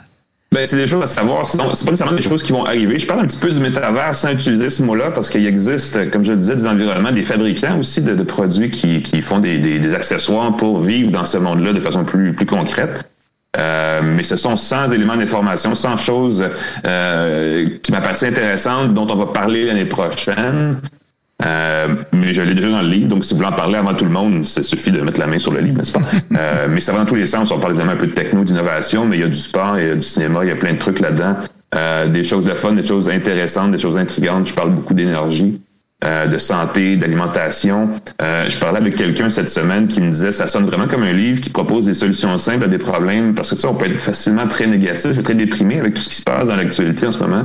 Ben, 0.54 0.66
c'est 0.66 0.76
des 0.76 0.88
choses 0.88 1.04
à 1.04 1.08
savoir. 1.08 1.46
C'est 1.46 1.58
pas 1.58 1.68
nécessairement 1.68 2.14
des 2.14 2.22
choses 2.22 2.44
qui 2.44 2.52
vont 2.52 2.66
arriver. 2.66 3.00
Je 3.00 3.08
parle 3.08 3.22
un 3.22 3.26
petit 3.26 3.40
peu 3.40 3.50
du 3.50 3.62
métavers 3.62 4.14
sans 4.14 4.32
utiliser 4.32 4.70
ce 4.70 4.84
mot-là 4.84 5.12
parce 5.12 5.30
qu'il 5.30 5.48
existe, 5.48 6.12
comme 6.12 6.26
je 6.26 6.34
le 6.34 6.40
disais, 6.40 6.56
des 6.56 6.68
environnements, 6.68 7.14
des 7.14 7.22
fabricants 7.22 7.80
aussi 7.80 8.02
de, 8.02 8.22
produits 8.24 8.70
qui, 8.70 9.02
qui 9.02 9.22
font 9.22 9.40
des, 9.40 9.60
des, 9.60 9.96
accessoires 9.96 10.54
pour 10.58 10.82
vivre 10.82 11.10
dans 11.10 11.24
ce 11.24 11.38
monde-là 11.38 11.72
de 11.72 11.80
façon 11.80 12.04
plus, 12.04 12.34
plus 12.34 12.46
concrète. 12.46 13.10
Euh, 13.58 14.02
mais 14.04 14.24
ce 14.24 14.36
sont 14.36 14.58
100 14.58 14.92
éléments 14.92 15.16
d'information, 15.16 15.74
100 15.74 15.96
choses 15.98 16.46
euh, 16.86 17.70
qui 17.82 17.94
m'apparaissent 17.94 18.24
intéressantes 18.24 18.94
dont 18.94 19.08
on 19.10 19.16
va 19.16 19.28
parler 19.28 19.66
l'année 19.66 19.86
prochaine. 19.86 20.82
Euh, 21.46 21.88
mais 22.14 22.34
je 22.34 22.42
l'ai 22.42 22.54
déjà 22.54 22.70
dans 22.70 22.82
le 22.82 22.88
livre, 22.88 23.08
donc 23.08 23.24
si 23.24 23.34
vous 23.34 23.38
voulez 23.38 23.50
en 23.50 23.56
parler 23.56 23.78
avant 23.78 23.94
tout 23.94 24.06
le 24.06 24.12
monde, 24.12 24.46
ça 24.46 24.62
suffit 24.64 24.92
de 24.92 25.02
mettre 25.02 25.20
la 25.20 25.28
main 25.28 25.40
sur 25.40 25.52
le 25.52 25.60
livre, 25.60 25.78
n'est-ce 25.78 25.92
pas? 25.92 26.02
euh, 26.38 26.68
mais 26.70 26.80
ça 26.80 26.92
va 26.92 27.00
dans 27.00 27.06
tous 27.06 27.16
les 27.16 27.26
sens. 27.26 27.52
On 27.52 27.60
parle 27.60 27.74
évidemment 27.74 27.94
un 27.94 27.98
peu 27.98 28.08
de 28.08 28.14
techno, 28.14 28.44
d'innovation, 28.44 29.06
mais 29.06 29.18
il 29.18 29.22
y 29.22 29.24
a 29.24 29.28
du 29.28 29.38
sport, 29.38 29.80
il 29.80 29.88
y 29.88 29.92
a 29.92 29.96
du 29.96 30.02
cinéma, 30.02 30.44
il 30.44 30.50
y 30.50 30.54
a 30.54 30.56
plein 30.56 30.74
de 30.74 30.80
trucs 30.80 31.00
là-dedans. 31.00 31.36
Euh, 31.74 32.08
des 32.08 32.24
choses 32.24 32.46
de 32.46 32.54
fun, 32.54 32.74
des 32.74 32.86
choses 32.86 33.10
intéressantes, 33.10 33.72
des 33.72 33.80
choses 33.80 33.98
intrigantes. 33.98 34.48
Je 34.48 34.54
parle 34.54 34.72
beaucoup 34.72 34.94
d'énergie. 34.94 35.62
Euh, 36.04 36.26
de 36.26 36.40
santé, 36.40 36.98
d'alimentation. 36.98 37.88
Euh, 38.24 38.50
je 38.50 38.58
parlais 38.58 38.80
avec 38.80 38.96
quelqu'un 38.96 39.30
cette 39.30 39.50
semaine 39.50 39.88
qui 39.88 40.02
me 40.02 40.10
disait 40.10 40.32
ça 40.32 40.48
sonne 40.48 40.66
vraiment 40.66 40.88
comme 40.88 41.04
un 41.04 41.14
livre 41.14 41.40
qui 41.40 41.52
propose 41.52 41.86
des 41.86 41.94
solutions 41.94 42.36
simples 42.40 42.64
à 42.64 42.68
des 42.68 42.80
problèmes 42.80 43.36
parce 43.36 43.52
que 43.52 43.56
ça, 43.56 43.70
on 43.70 43.76
peut 43.76 43.86
être 43.86 44.00
facilement 44.00 44.48
très 44.48 44.66
négatif, 44.66 45.22
très 45.22 45.36
déprimé 45.36 45.80
avec 45.80 45.94
tout 45.94 46.02
ce 46.02 46.10
qui 46.10 46.16
se 46.16 46.24
passe 46.24 46.48
dans 46.48 46.56
l'actualité 46.56 47.06
en 47.06 47.12
ce 47.12 47.20
moment. 47.20 47.44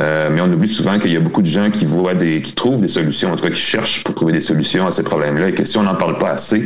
Euh, 0.00 0.30
mais 0.32 0.40
on 0.40 0.50
oublie 0.50 0.68
souvent 0.68 0.98
qu'il 0.98 1.12
y 1.12 1.16
a 1.16 1.20
beaucoup 1.20 1.42
de 1.42 1.46
gens 1.46 1.70
qui 1.70 1.84
voient 1.84 2.14
des, 2.14 2.40
qui 2.40 2.54
trouvent 2.54 2.80
des 2.80 2.88
solutions, 2.88 3.32
en 3.32 3.36
tout 3.36 3.42
cas 3.42 3.50
qui 3.50 3.60
cherchent 3.60 4.04
pour 4.04 4.14
trouver 4.14 4.32
des 4.32 4.40
solutions 4.40 4.86
à 4.86 4.90
ces 4.90 5.02
problèmes-là, 5.02 5.50
et 5.50 5.52
que 5.52 5.64
si 5.64 5.76
on 5.76 5.82
n'en 5.82 5.94
parle 5.94 6.18
pas 6.18 6.30
assez, 6.30 6.64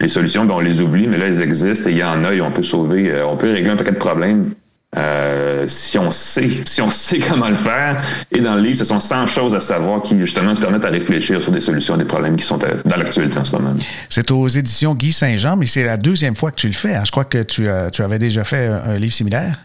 les 0.00 0.08
solutions, 0.08 0.44
ben, 0.44 0.54
on 0.54 0.60
les 0.60 0.80
oublie, 0.80 1.06
mais 1.06 1.18
là, 1.18 1.26
elles 1.26 1.42
existent 1.42 1.88
et 1.88 1.92
il 1.92 1.98
y 1.98 2.04
en 2.04 2.24
a 2.24 2.34
et 2.34 2.40
on 2.40 2.50
peut 2.50 2.62
sauver, 2.62 3.10
euh, 3.10 3.26
on 3.26 3.36
peut 3.36 3.50
régler 3.50 3.70
un 3.70 3.76
paquet 3.76 3.92
de 3.92 3.96
problèmes 3.96 4.50
euh, 4.96 5.66
si 5.68 5.98
on 5.98 6.10
sait, 6.10 6.48
si 6.64 6.82
on 6.82 6.90
sait 6.90 7.20
comment 7.20 7.48
le 7.48 7.54
faire. 7.54 8.02
Et 8.32 8.40
dans 8.40 8.56
le 8.56 8.62
livre, 8.62 8.76
ce 8.76 8.84
sont 8.84 8.98
100 8.98 9.26
choses 9.28 9.54
à 9.54 9.60
savoir 9.60 10.02
qui 10.02 10.18
justement 10.18 10.54
se 10.54 10.60
permettent 10.60 10.84
à 10.84 10.90
réfléchir 10.90 11.40
sur 11.40 11.52
des 11.52 11.60
solutions 11.60 11.94
à 11.94 11.96
des 11.96 12.04
problèmes 12.04 12.36
qui 12.36 12.44
sont 12.44 12.58
dans 12.58 12.96
l'actualité 12.96 13.38
en 13.38 13.44
ce 13.44 13.54
moment. 13.54 13.74
C'est 14.08 14.30
aux 14.30 14.48
éditions 14.48 14.94
Guy 14.94 15.12
Saint-Jean, 15.12 15.56
mais 15.56 15.66
c'est 15.66 15.84
la 15.84 15.96
deuxième 15.96 16.34
fois 16.34 16.50
que 16.50 16.56
tu 16.56 16.66
le 16.66 16.72
fais. 16.72 16.94
Hein. 16.94 17.02
Je 17.04 17.10
crois 17.10 17.24
que 17.24 17.42
tu, 17.42 17.68
tu 17.92 18.02
avais 18.02 18.18
déjà 18.18 18.42
fait 18.42 18.66
un 18.66 18.96
livre 18.96 19.12
similaire. 19.12 19.58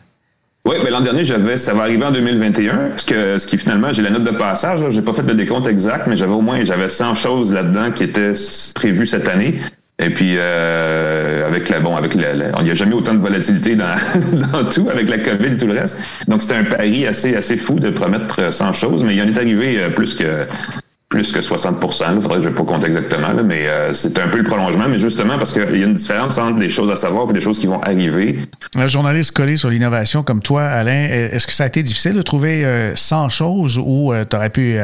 Oui, 0.67 0.77
ben 0.84 0.91
l'an 0.91 1.01
dernier, 1.01 1.24
j'avais, 1.24 1.57
ça 1.57 1.75
va 1.75 1.84
arriver 1.84 2.03
en 2.03 2.12
2021, 2.12 2.93
ce, 2.98 3.05
que, 3.05 3.38
ce 3.38 3.45
qui 3.45 3.55
finalement, 3.60 3.93
j'ai 3.93 4.01
la 4.01 4.10
note 4.10 4.24
de 4.24 4.31
passage, 4.31 4.81
j'ai 4.89 5.03
pas 5.03 5.13
fait 5.13 5.22
le 5.22 5.36
décompte 5.36 5.67
exact, 5.67 6.07
mais 6.07 6.17
j'avais 6.17 6.34
au 6.34 6.41
moins, 6.41 6.63
j'avais 6.63 6.89
100 6.89 7.13
choses 7.13 7.53
là-dedans 7.53 7.91
qui 7.91 8.03
étaient 8.03 8.34
prévues 8.74 9.05
cette 9.05 9.29
année. 9.29 9.60
Et 9.98 10.10
puis 10.10 10.34
euh, 10.36 11.48
avec 11.48 11.69
la 11.69 11.79
bon 11.79 11.95
avec 11.95 12.15
la, 12.15 12.34
il 12.34 12.63
n'y 12.65 12.72
a 12.72 12.74
jamais 12.74 12.95
autant 12.95 13.13
de 13.13 13.19
volatilité 13.19 13.77
dans, 13.77 13.95
dans 14.51 14.65
tout 14.69 14.89
avec 14.91 15.07
la 15.07 15.19
Covid 15.19 15.53
et 15.53 15.57
tout 15.57 15.67
le 15.67 15.74
reste. 15.74 16.03
Donc 16.27 16.41
c'était 16.41 16.55
un 16.55 16.65
pari 16.65 17.07
assez 17.07 17.38
assez 17.38 17.55
fou 17.55 17.79
de 17.79 17.89
promettre 17.91 18.51
100 18.51 18.74
choses, 18.74 19.03
mais 19.05 19.15
il 19.15 19.22
en 19.22 19.27
est 19.27 19.38
arrivé 19.38 19.79
euh, 19.79 19.89
plus 19.89 20.15
que 20.15 20.25
plus 21.15 21.31
que 21.31 21.39
60 21.39 21.77
Il 21.81 22.22
faudrait 22.22 22.41
je 22.41 22.50
ne 22.50 22.53
compter 22.53 22.88
exactement, 22.88 23.34
mais 23.41 23.67
euh, 23.67 23.93
c'est 23.93 24.19
un 24.19 24.27
peu 24.27 24.39
le 24.39 24.43
prolongement, 24.43 24.89
mais 24.89 25.00
justement 25.00 25.38
parce 25.38 25.53
qu'il 25.53 25.79
y 25.79 25.84
a 25.84 25.86
une 25.86 25.93
différence 25.93 26.38
entre 26.38 26.60
des 26.60 26.69
choses 26.69 26.91
à 26.91 26.98
savoir 26.98 27.29
et 27.29 27.34
des 27.34 27.39
choses 27.39 27.57
qui 27.57 27.67
vont 27.67 27.81
arriver. 27.81 28.39
Un 28.75 28.88
journaliste 28.88 29.31
collé 29.31 29.55
sur 29.55 29.69
l'innovation 29.69 30.24
comme 30.24 30.41
toi, 30.41 30.63
Alain, 30.63 31.07
est-ce 31.10 31.48
que 31.48 31.53
ça 31.53 31.63
a 31.63 31.67
été 31.67 31.84
difficile 31.84 32.15
de 32.15 32.22
trouver 32.22 32.65
100 32.95 33.29
choses 33.29 33.77
ou 33.77 34.13
tu 34.29 34.36
aurais 34.36 34.50
pu 34.50 34.77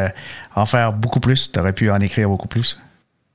en 0.55 0.65
faire 0.65 0.93
beaucoup 0.93 1.19
plus, 1.19 1.51
tu 1.51 1.59
aurais 1.59 1.73
pu 1.73 1.91
en 1.91 1.99
écrire 1.99 2.29
beaucoup 2.29 2.47
plus? 2.47 2.79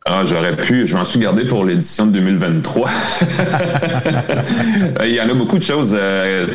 Ah, 0.09 0.23
j'aurais 0.25 0.55
pu, 0.55 0.87
je 0.87 0.97
m'en 0.97 1.05
suis 1.05 1.19
gardé 1.19 1.45
pour 1.45 1.65
l'édition 1.65 2.07
de 2.07 2.13
2023. 2.13 2.89
Il 5.05 5.11
y 5.11 5.21
en 5.21 5.29
a 5.29 5.35
beaucoup 5.35 5.59
de 5.59 5.65
choses. 5.65 5.97
Euh, 5.99 6.47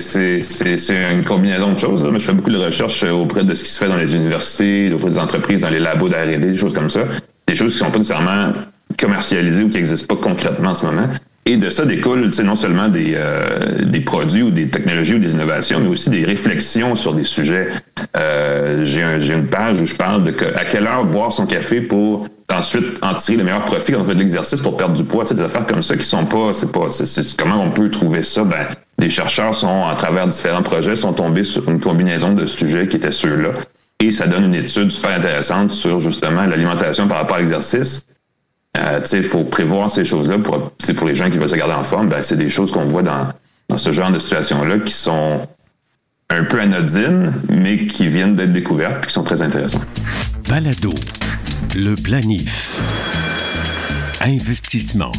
c'est 0.00 1.12
une 1.12 1.22
combinaison 1.22 1.72
de 1.72 1.78
choses. 1.78 2.04
Je 2.12 2.18
fais 2.18 2.32
beaucoup 2.32 2.50
de 2.50 2.58
recherches 2.58 3.04
auprès 3.04 3.44
de 3.44 3.54
ce 3.54 3.62
qui 3.62 3.70
se 3.70 3.78
fait 3.78 3.86
dans 3.86 3.96
les 3.96 4.16
universités, 4.16 4.92
auprès 4.92 5.10
des 5.10 5.18
entreprises, 5.20 5.60
dans 5.60 5.70
les 5.70 5.78
labos 5.78 6.08
d'R&D, 6.08 6.38
des 6.38 6.56
choses 6.56 6.74
comme 6.74 6.90
ça. 6.90 7.02
Des 7.46 7.54
choses 7.54 7.72
qui 7.72 7.78
sont 7.78 7.92
pas 7.92 7.98
nécessairement 7.98 8.52
commercialisées 8.98 9.62
ou 9.62 9.68
qui 9.68 9.76
n'existent 9.76 10.16
pas 10.16 10.20
concrètement 10.20 10.70
en 10.70 10.74
ce 10.74 10.86
moment. 10.86 11.06
Et 11.50 11.56
de 11.56 11.68
ça 11.68 11.84
découle 11.84 12.30
non 12.44 12.54
seulement 12.54 12.88
des, 12.88 13.14
euh, 13.16 13.82
des 13.84 13.98
produits 13.98 14.42
ou 14.42 14.52
des 14.52 14.68
technologies 14.68 15.14
ou 15.14 15.18
des 15.18 15.32
innovations, 15.32 15.80
mais 15.80 15.88
aussi 15.88 16.08
des 16.08 16.24
réflexions 16.24 16.94
sur 16.94 17.12
des 17.12 17.24
sujets. 17.24 17.70
Euh, 18.16 18.84
J'ai 18.84 19.34
une 19.34 19.46
page 19.46 19.82
où 19.82 19.84
je 19.84 19.96
parle 19.96 20.22
de 20.22 20.30
que, 20.30 20.44
à 20.44 20.64
quelle 20.64 20.86
heure 20.86 21.04
boire 21.04 21.32
son 21.32 21.46
café 21.46 21.80
pour 21.80 22.28
ensuite 22.52 23.02
en 23.02 23.14
tirer 23.14 23.38
le 23.38 23.42
meilleur 23.42 23.64
profit 23.64 23.90
quand 23.90 24.02
on 24.02 24.04
fait 24.04 24.14
de 24.14 24.20
l'exercice 24.20 24.60
pour 24.60 24.76
perdre 24.76 24.94
du 24.94 25.02
poids. 25.02 25.24
Des 25.24 25.42
affaires 25.42 25.66
comme 25.66 25.82
ça 25.82 25.96
qui 25.96 26.04
sont 26.04 26.24
pas, 26.24 26.52
c'est 26.52 26.70
pas, 26.70 26.86
c'est, 26.90 27.36
comment 27.36 27.60
on 27.64 27.70
peut 27.72 27.90
trouver 27.90 28.22
ça? 28.22 28.44
Ben, 28.44 28.68
des 28.96 29.10
chercheurs 29.10 29.56
sont, 29.56 29.88
à 29.88 29.96
travers 29.96 30.28
différents 30.28 30.62
projets, 30.62 30.94
sont 30.94 31.14
tombés 31.14 31.42
sur 31.42 31.68
une 31.68 31.80
combinaison 31.80 32.32
de 32.32 32.46
sujets 32.46 32.86
qui 32.86 32.98
étaient 32.98 33.10
ceux-là. 33.10 33.54
Et 33.98 34.12
ça 34.12 34.28
donne 34.28 34.44
une 34.44 34.54
étude 34.54 34.92
super 34.92 35.18
intéressante 35.18 35.72
sur 35.72 36.00
justement 36.00 36.46
l'alimentation 36.46 37.08
par 37.08 37.18
rapport 37.18 37.38
à 37.38 37.40
l'exercice 37.40 38.06
euh, 38.78 39.00
il 39.12 39.22
faut 39.22 39.44
prévoir 39.44 39.90
ces 39.90 40.04
choses-là. 40.04 40.38
Pour, 40.38 40.70
pour 40.70 41.06
les 41.06 41.14
gens 41.14 41.30
qui 41.30 41.38
veulent 41.38 41.48
se 41.48 41.56
garder 41.56 41.74
en 41.74 41.82
forme, 41.82 42.08
ben, 42.08 42.22
c'est 42.22 42.36
des 42.36 42.50
choses 42.50 42.70
qu'on 42.70 42.84
voit 42.84 43.02
dans, 43.02 43.26
ce 43.76 43.92
genre 43.92 44.10
de 44.10 44.18
situation-là 44.18 44.78
qui 44.78 44.92
sont 44.92 45.40
un 46.28 46.44
peu 46.44 46.60
anodines, 46.60 47.32
mais 47.48 47.86
qui 47.86 48.06
viennent 48.06 48.34
d'être 48.34 48.52
découvertes 48.52 49.04
et 49.04 49.06
qui 49.06 49.12
sont 49.12 49.24
très 49.24 49.42
intéressantes. 49.42 49.86
Balado, 50.48 50.90
le 51.76 51.94
planif. 51.96 52.80
Investissement. 54.20 55.12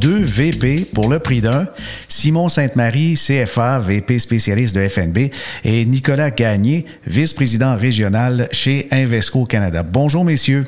Deux 0.00 0.22
VP 0.22 0.86
pour 0.92 1.08
le 1.08 1.18
prix 1.18 1.40
d'un. 1.40 1.68
Simon 2.08 2.48
Sainte-Marie, 2.48 3.14
CFA, 3.14 3.78
VP 3.78 4.18
spécialiste 4.18 4.74
de 4.74 4.88
FNB, 4.88 5.30
et 5.64 5.84
Nicolas 5.84 6.30
Gagné, 6.30 6.86
vice-président 7.06 7.76
régional 7.76 8.48
chez 8.50 8.88
Invesco 8.90 9.44
Canada. 9.44 9.82
Bonjour, 9.82 10.24
messieurs. 10.24 10.64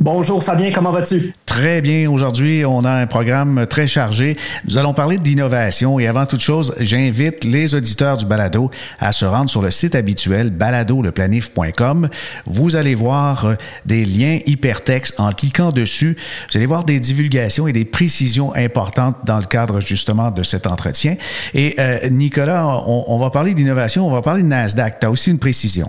Bonjour 0.00 0.42
Fabien, 0.42 0.72
comment 0.72 0.90
vas-tu? 0.90 1.32
Très 1.46 1.80
bien. 1.80 2.10
Aujourd'hui, 2.10 2.64
on 2.66 2.84
a 2.84 2.90
un 2.90 3.06
programme 3.06 3.64
très 3.70 3.86
chargé. 3.86 4.36
Nous 4.66 4.76
allons 4.76 4.92
parler 4.92 5.18
d'innovation 5.18 6.00
et 6.00 6.08
avant 6.08 6.26
toute 6.26 6.40
chose, 6.40 6.74
j'invite 6.80 7.44
les 7.44 7.76
auditeurs 7.76 8.16
du 8.16 8.26
Balado 8.26 8.72
à 8.98 9.12
se 9.12 9.24
rendre 9.24 9.48
sur 9.48 9.62
le 9.62 9.70
site 9.70 9.94
habituel 9.94 10.50
baladoleplanif.com. 10.50 12.08
Vous 12.44 12.74
allez 12.74 12.96
voir 12.96 13.44
euh, 13.46 13.54
des 13.86 14.04
liens 14.04 14.40
hypertextes 14.46 15.14
en 15.20 15.32
cliquant 15.32 15.70
dessus. 15.70 16.16
Vous 16.50 16.56
allez 16.56 16.66
voir 16.66 16.82
des 16.82 16.98
divulgations 16.98 17.68
et 17.68 17.72
des 17.72 17.84
précisions 17.84 18.52
importantes 18.56 19.18
dans 19.24 19.38
le 19.38 19.46
cadre 19.46 19.80
justement 19.80 20.32
de 20.32 20.42
cet 20.42 20.66
entretien. 20.66 21.14
Et 21.54 21.76
euh, 21.78 22.08
Nicolas, 22.10 22.82
on, 22.88 23.04
on 23.06 23.18
va 23.18 23.30
parler 23.30 23.54
d'innovation, 23.54 24.06
on 24.08 24.10
va 24.10 24.22
parler 24.22 24.42
de 24.42 24.48
Nasdaq. 24.48 24.98
Tu 24.98 25.06
as 25.06 25.10
aussi 25.10 25.30
une 25.30 25.38
précision. 25.38 25.88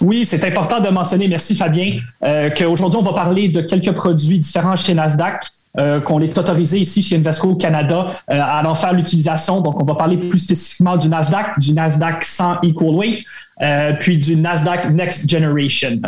Oui, 0.00 0.24
c'est 0.24 0.44
important 0.44 0.80
de 0.80 0.88
mentionner, 0.88 1.28
merci 1.28 1.54
Fabien, 1.54 1.96
euh, 2.22 2.50
qu'aujourd'hui, 2.50 2.98
on 2.98 3.02
va 3.02 3.12
parler 3.12 3.48
de 3.48 3.60
quelques 3.60 3.92
produits 3.92 4.38
différents 4.38 4.76
chez 4.76 4.94
Nasdaq. 4.94 5.44
Euh, 5.78 6.00
qu'on 6.00 6.20
est 6.20 6.36
autorisé 6.36 6.80
ici 6.80 7.00
chez 7.00 7.14
Invesco 7.14 7.54
Canada 7.54 8.08
euh, 8.28 8.40
à 8.42 8.68
en 8.68 8.74
faire 8.74 8.92
l'utilisation. 8.92 9.60
Donc, 9.60 9.80
on 9.80 9.84
va 9.84 9.94
parler 9.94 10.16
plus 10.16 10.40
spécifiquement 10.40 10.96
du 10.96 11.08
Nasdaq, 11.08 11.60
du 11.60 11.72
Nasdaq 11.72 12.24
100 12.24 12.62
Equal 12.64 12.96
Weight, 12.96 13.24
puis 14.00 14.18
du 14.18 14.34
Nasdaq 14.34 14.90
Next 14.90 15.30
Generation. 15.30 16.00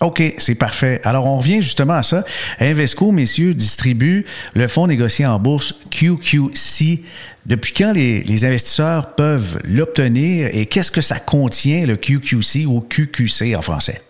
OK, 0.00 0.22
c'est 0.38 0.54
parfait. 0.54 1.00
Alors, 1.02 1.26
on 1.26 1.38
revient 1.38 1.62
justement 1.62 1.94
à 1.94 2.04
ça. 2.04 2.24
Invesco, 2.60 3.10
messieurs, 3.10 3.54
distribue 3.54 4.24
le 4.54 4.68
fonds 4.68 4.86
négocié 4.86 5.26
en 5.26 5.40
bourse 5.40 5.74
QQC. 5.90 7.02
Depuis 7.48 7.72
quand 7.72 7.92
les, 7.92 8.44
investisseurs 8.44 9.14
peuvent 9.14 9.58
l'obtenir 9.64 10.50
et 10.52 10.66
qu'est-ce 10.66 10.92
que 10.92 11.00
ça 11.00 11.18
contient, 11.18 11.86
le 11.86 11.96
QQC 11.96 12.66
ou 12.66 12.80
QQC 12.80 13.56
en 13.56 13.62
français? 13.62 14.02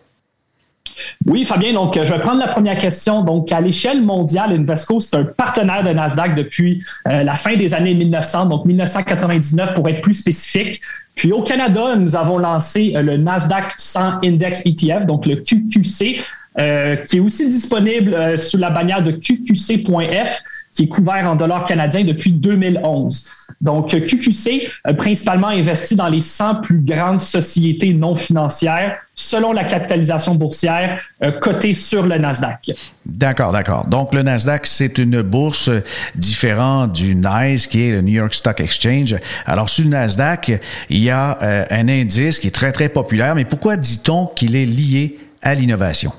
Oui, 1.27 1.45
Fabien, 1.45 1.73
donc 1.73 1.95
je 1.95 2.13
vais 2.13 2.19
prendre 2.19 2.41
la 2.41 2.49
première 2.49 2.77
question. 2.77 3.23
Donc, 3.23 3.53
à 3.53 3.61
l'échelle 3.61 4.03
mondiale, 4.03 4.53
Invesco, 4.53 4.99
c'est 4.99 5.15
un 5.17 5.23
partenaire 5.23 5.85
de 5.85 5.91
Nasdaq 5.91 6.35
depuis 6.35 6.83
euh, 7.07 7.23
la 7.23 7.35
fin 7.35 7.55
des 7.55 7.73
années 7.75 7.95
1900, 7.95 8.47
donc 8.47 8.65
1999 8.65 9.75
pour 9.75 9.89
être 9.89 10.01
plus 10.01 10.15
spécifique. 10.15 10.81
Puis 11.15 11.33
au 11.33 11.43
Canada, 11.43 11.95
nous 11.97 12.17
avons 12.17 12.39
lancé 12.39 12.95
euh, 12.97 13.03
le 13.03 13.17
Nasdaq 13.17 13.75
100 13.77 14.25
Index 14.25 14.63
ETF, 14.65 15.07
donc 15.07 15.27
le 15.27 15.37
QQC, 15.37 16.21
euh, 16.59 16.97
qui 16.97 17.19
est 17.19 17.21
aussi 17.21 17.49
disponible 17.49 18.15
euh, 18.15 18.37
sous 18.37 18.57
la 18.57 18.71
bannière 18.71 19.03
de 19.03 19.13
QQC.f, 19.13 20.43
qui 20.79 20.85
est 20.85 20.89
couvert 20.89 21.29
en 21.29 21.35
dollars 21.35 21.65
canadiens 21.65 22.05
depuis 22.05 22.31
2011. 22.31 23.25
Donc, 23.61 23.89
QQC, 23.89 24.71
principalement 24.97 25.49
investi 25.49 25.97
dans 25.97 26.07
les 26.07 26.21
100 26.21 26.61
plus 26.61 26.79
grandes 26.79 27.19
sociétés 27.19 27.93
non 27.95 28.15
financières 28.15 28.97
selon 29.13 29.53
la 29.53 29.65
capitalisation 29.65 30.37
boursière 30.37 31.03
cotée 31.41 31.75
sur 31.75 32.07
le 32.07 32.17
Nasdaq. 32.17 32.71
D'accord, 33.05 33.51
d'accord. 33.51 33.89
Donc, 33.89 34.15
le 34.15 34.23
Nasdaq, 34.23 34.67
c'est 34.67 34.99
une 34.99 35.23
bourse 35.23 35.69
différente 36.15 36.93
du 36.93 37.17
NYSE, 37.17 37.67
qui 37.67 37.89
est 37.89 37.91
le 37.91 38.03
New 38.03 38.15
York 38.15 38.33
Stock 38.33 38.61
Exchange. 38.61 39.17
Alors, 39.47 39.69
sur 39.69 39.83
le 39.83 39.91
Nasdaq, 39.91 40.61
il 40.91 40.99
y 40.99 41.11
a 41.11 41.67
un 41.73 41.89
indice 41.89 42.39
qui 42.39 42.47
est 42.47 42.55
très, 42.55 42.71
très 42.71 42.89
populaire, 42.89 43.35
mais 43.35 43.45
pourquoi 43.45 43.77
dit-on 43.77 44.29
qu'il 44.29 44.55
est 44.55 44.67
lié 44.67 45.19
à 45.43 45.57
l'innovation? 45.57 46.13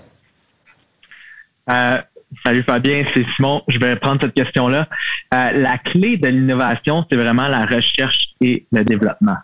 Euh, 1.69 2.02
salut 2.44 2.63
Fabien, 2.63 3.04
c'est 3.13 3.26
Simon. 3.36 3.62
Je 3.68 3.80
vais 3.80 3.96
prendre 3.96 4.22
cette 4.22 4.34
question-là. 4.34 4.88
Euh, 5.34 5.52
la 5.52 5.78
clé 5.78 6.18
de 6.18 6.28
l'innovation, 6.28 7.06
c'est 7.10 7.18
vraiment 7.18 7.48
la 7.48 7.65
recherche 7.65 8.30
et 8.42 8.65
le 8.72 8.84
développement. 8.84 9.38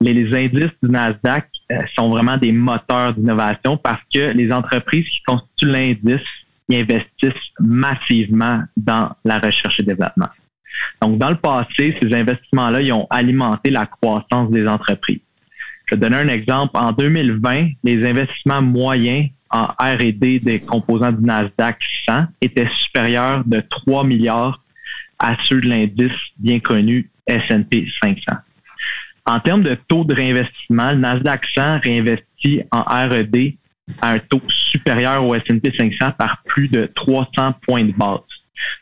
Les, 0.00 0.34
indices 0.34 0.70
du 0.82 0.90
Nasdaq 0.90 1.48
euh, 1.70 1.82
sont 1.94 2.08
vraiment 2.08 2.36
des 2.36 2.52
moteurs 2.52 3.14
d'innovation 3.14 3.76
parce 3.76 4.00
que 4.12 4.30
les 4.32 4.50
entreprises 4.52 5.06
qui 5.08 5.22
constituent 5.22 5.66
l'indice 5.66 6.26
investissent 6.72 7.50
massivement 7.58 8.62
dans 8.76 9.10
la 9.24 9.38
recherche 9.40 9.80
et 9.80 9.82
développement. 9.82 10.28
Donc, 11.02 11.18
dans 11.18 11.30
le 11.30 11.36
passé, 11.36 11.96
ces 12.00 12.14
investissements-là, 12.14 12.80
ils 12.80 12.92
ont 12.92 13.06
alimenté 13.10 13.70
la 13.70 13.86
croissance 13.86 14.50
des 14.50 14.66
entreprises. 14.68 15.20
Je 15.86 15.96
vais 15.96 16.00
donner 16.00 16.16
un 16.16 16.28
exemple. 16.28 16.70
En 16.74 16.92
2020, 16.92 17.70
les 17.82 18.08
investissements 18.08 18.62
moyens 18.62 19.28
en 19.50 19.64
R&D 19.78 20.38
des 20.38 20.60
composants 20.68 21.12
du 21.12 21.24
Nasdaq 21.24 21.82
100 22.06 22.26
étaient 22.40 22.68
supérieurs 22.68 23.42
de 23.44 23.60
3 23.60 24.04
milliards 24.04 24.62
à 25.18 25.36
ceux 25.42 25.60
de 25.60 25.68
l'indice 25.68 26.12
bien 26.38 26.60
connu 26.60 27.10
S&P 27.26 27.86
500. 28.00 28.32
En 29.26 29.40
termes 29.40 29.62
de 29.62 29.74
taux 29.74 30.04
de 30.04 30.14
réinvestissement, 30.14 30.92
le 30.92 30.98
Nasdaq 30.98 31.46
100 31.46 31.80
réinvestit 31.80 32.62
en 32.70 32.80
R&D 32.80 33.58
à 34.00 34.12
un 34.12 34.18
taux 34.18 34.42
supérieur 34.48 35.26
au 35.26 35.34
S&P 35.34 35.72
500 35.76 36.12
par 36.16 36.42
plus 36.44 36.68
de 36.68 36.86
300 36.94 37.54
points 37.62 37.84
de 37.84 37.92
base. 37.92 38.20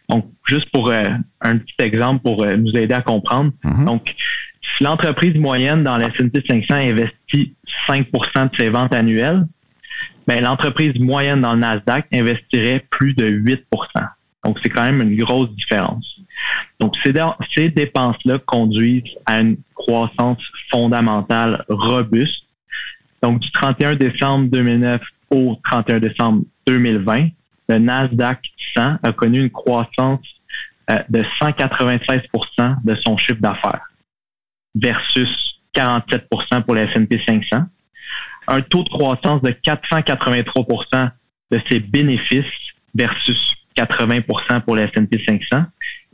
Donc, 0.09 0.27
juste 0.47 0.71
pour 0.71 0.91
euh, 0.91 1.11
un 1.41 1.59
petit 1.59 1.75
exemple 1.79 2.23
pour 2.23 2.43
euh, 2.43 2.57
nous 2.57 2.77
aider 2.77 2.95
à 2.95 3.03
comprendre. 3.03 3.53
Mm-hmm. 3.65 3.85
Donc, 3.85 4.15
si 4.61 4.85
l'entreprise 4.85 5.35
moyenne 5.37 5.83
dans 5.83 5.97
le 5.97 6.05
S&P 6.05 6.43
500 6.47 6.75
investit 6.75 7.55
5% 7.87 8.51
de 8.51 8.57
ses 8.57 8.71
ventes 8.71 8.95
annuelles, 8.95 9.47
ben, 10.29 10.43
l'entreprise 10.43 10.99
moyenne 11.01 11.41
dans 11.41 11.55
le 11.55 11.61
Nasdaq 11.61 12.07
investirait 12.13 12.85
plus 12.91 13.15
de 13.15 13.27
8% 13.27 13.63
Donc, 14.45 14.59
c'est 14.61 14.69
quand 14.69 14.85
même 14.85 15.01
une 15.01 15.17
grosse 15.17 15.51
différence. 15.55 16.21
Donc, 16.79 16.97
ces, 17.03 17.71
dépenses-là 17.71 18.39
conduisent 18.41 19.17
à 19.25 19.41
une 19.41 19.57
croissance 19.75 20.43
fondamentale 20.71 21.65
robuste. 21.71 22.45
Donc, 23.23 23.41
du 23.41 23.51
31 23.53 23.95
décembre 23.95 24.51
2009 24.51 25.01
au 25.31 25.59
31 25.65 25.99
décembre 25.99 26.43
2020, 26.67 27.29
le 27.71 27.79
Nasdaq 27.79 28.51
100 28.75 28.99
a 29.03 29.13
connu 29.13 29.41
une 29.41 29.51
croissance 29.51 30.21
euh, 30.91 30.99
de 31.09 31.23
196% 31.23 32.85
de 32.85 32.95
son 32.97 33.17
chiffre 33.17 33.41
d'affaires 33.41 33.91
versus 34.75 35.59
47% 35.75 36.63
pour 36.65 36.75
le 36.75 36.83
S&P 36.83 37.19
500. 37.19 37.65
Un 38.49 38.63
taux 38.63 38.83
de 38.83 38.89
croissance 38.89 39.43
de 39.43 39.51
483% 39.51 41.11
de 41.51 41.61
ses 41.69 41.81
bénéfices 41.81 42.73
versus 42.95 43.55
80% 43.77 44.61
pour 44.63 44.75
le 44.77 44.83
S&P 44.83 45.19
500 45.25 45.65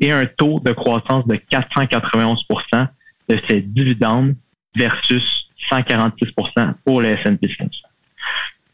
et 0.00 0.10
un 0.12 0.26
taux 0.26 0.58
de 0.58 0.72
croissance 0.72 1.26
de 1.26 1.36
491% 1.36 2.88
de 3.28 3.40
ses 3.48 3.60
dividendes 3.62 4.34
versus 4.76 5.48
146% 5.70 6.74
pour 6.84 7.00
le 7.00 7.08
S&P 7.08 7.48
500. 7.48 7.70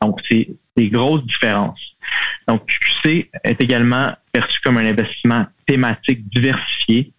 Donc, 0.03 0.21
c'est 0.29 0.49
des 0.77 0.89
grosses 0.89 1.25
différences. 1.25 1.95
Donc, 2.49 2.67
QC 2.67 3.31
est 3.45 3.61
également 3.61 4.13
perçu 4.33 4.59
comme 4.61 4.79
un 4.79 4.87
investissement 4.87 5.47
thématique 5.67 6.29
diversifié 6.29 7.13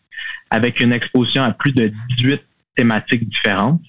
avec 0.50 0.80
une 0.80 0.92
exposition 0.92 1.44
à 1.44 1.52
plus 1.52 1.72
de 1.72 1.90
18 2.18 2.42
thématiques 2.76 3.30
différentes. 3.30 3.82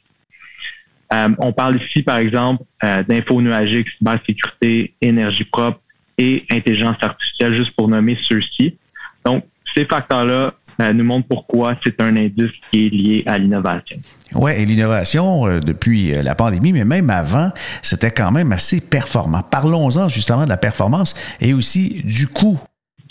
Euh, 1.13 1.29
on 1.39 1.53
parle 1.53 1.81
ici, 1.83 2.03
par 2.03 2.17
exemple, 2.17 2.65
euh, 2.83 3.03
d'info 3.03 3.41
nuagique, 3.41 3.89
cybersécurité, 3.99 4.95
énergie 5.01 5.45
propre 5.45 5.81
et 6.19 6.45
intelligence 6.51 6.97
artificielle, 7.01 7.55
juste 7.55 7.73
pour 7.77 7.89
nommer 7.89 8.17
ceux-ci. 8.23 8.77
Donc, 9.25 9.45
ces 9.75 9.85
facteurs-là 9.85 10.53
euh, 10.81 10.93
nous 10.93 11.05
montrent 11.05 11.29
pourquoi 11.29 11.77
c'est 11.83 12.01
un 12.01 12.17
indice 12.17 12.51
qui 12.71 12.87
est 12.87 12.91
lié 12.91 13.23
à 13.27 13.39
l'innovation. 13.39 13.97
Oui, 14.35 14.53
et 14.53 14.65
l'innovation 14.65 15.59
depuis 15.61 16.13
la 16.13 16.35
pandémie, 16.35 16.73
mais 16.73 16.85
même 16.85 17.11
avant, 17.11 17.51
c'était 17.83 18.11
quand 18.11 18.31
même 18.31 18.51
assez 18.53 18.81
performant. 18.81 19.43
Parlons-en 19.43 20.09
justement 20.09 20.45
de 20.45 20.49
la 20.49 20.57
performance 20.57 21.15
et 21.41 21.53
aussi 21.53 22.03
du 22.05 22.27
coût 22.29 22.59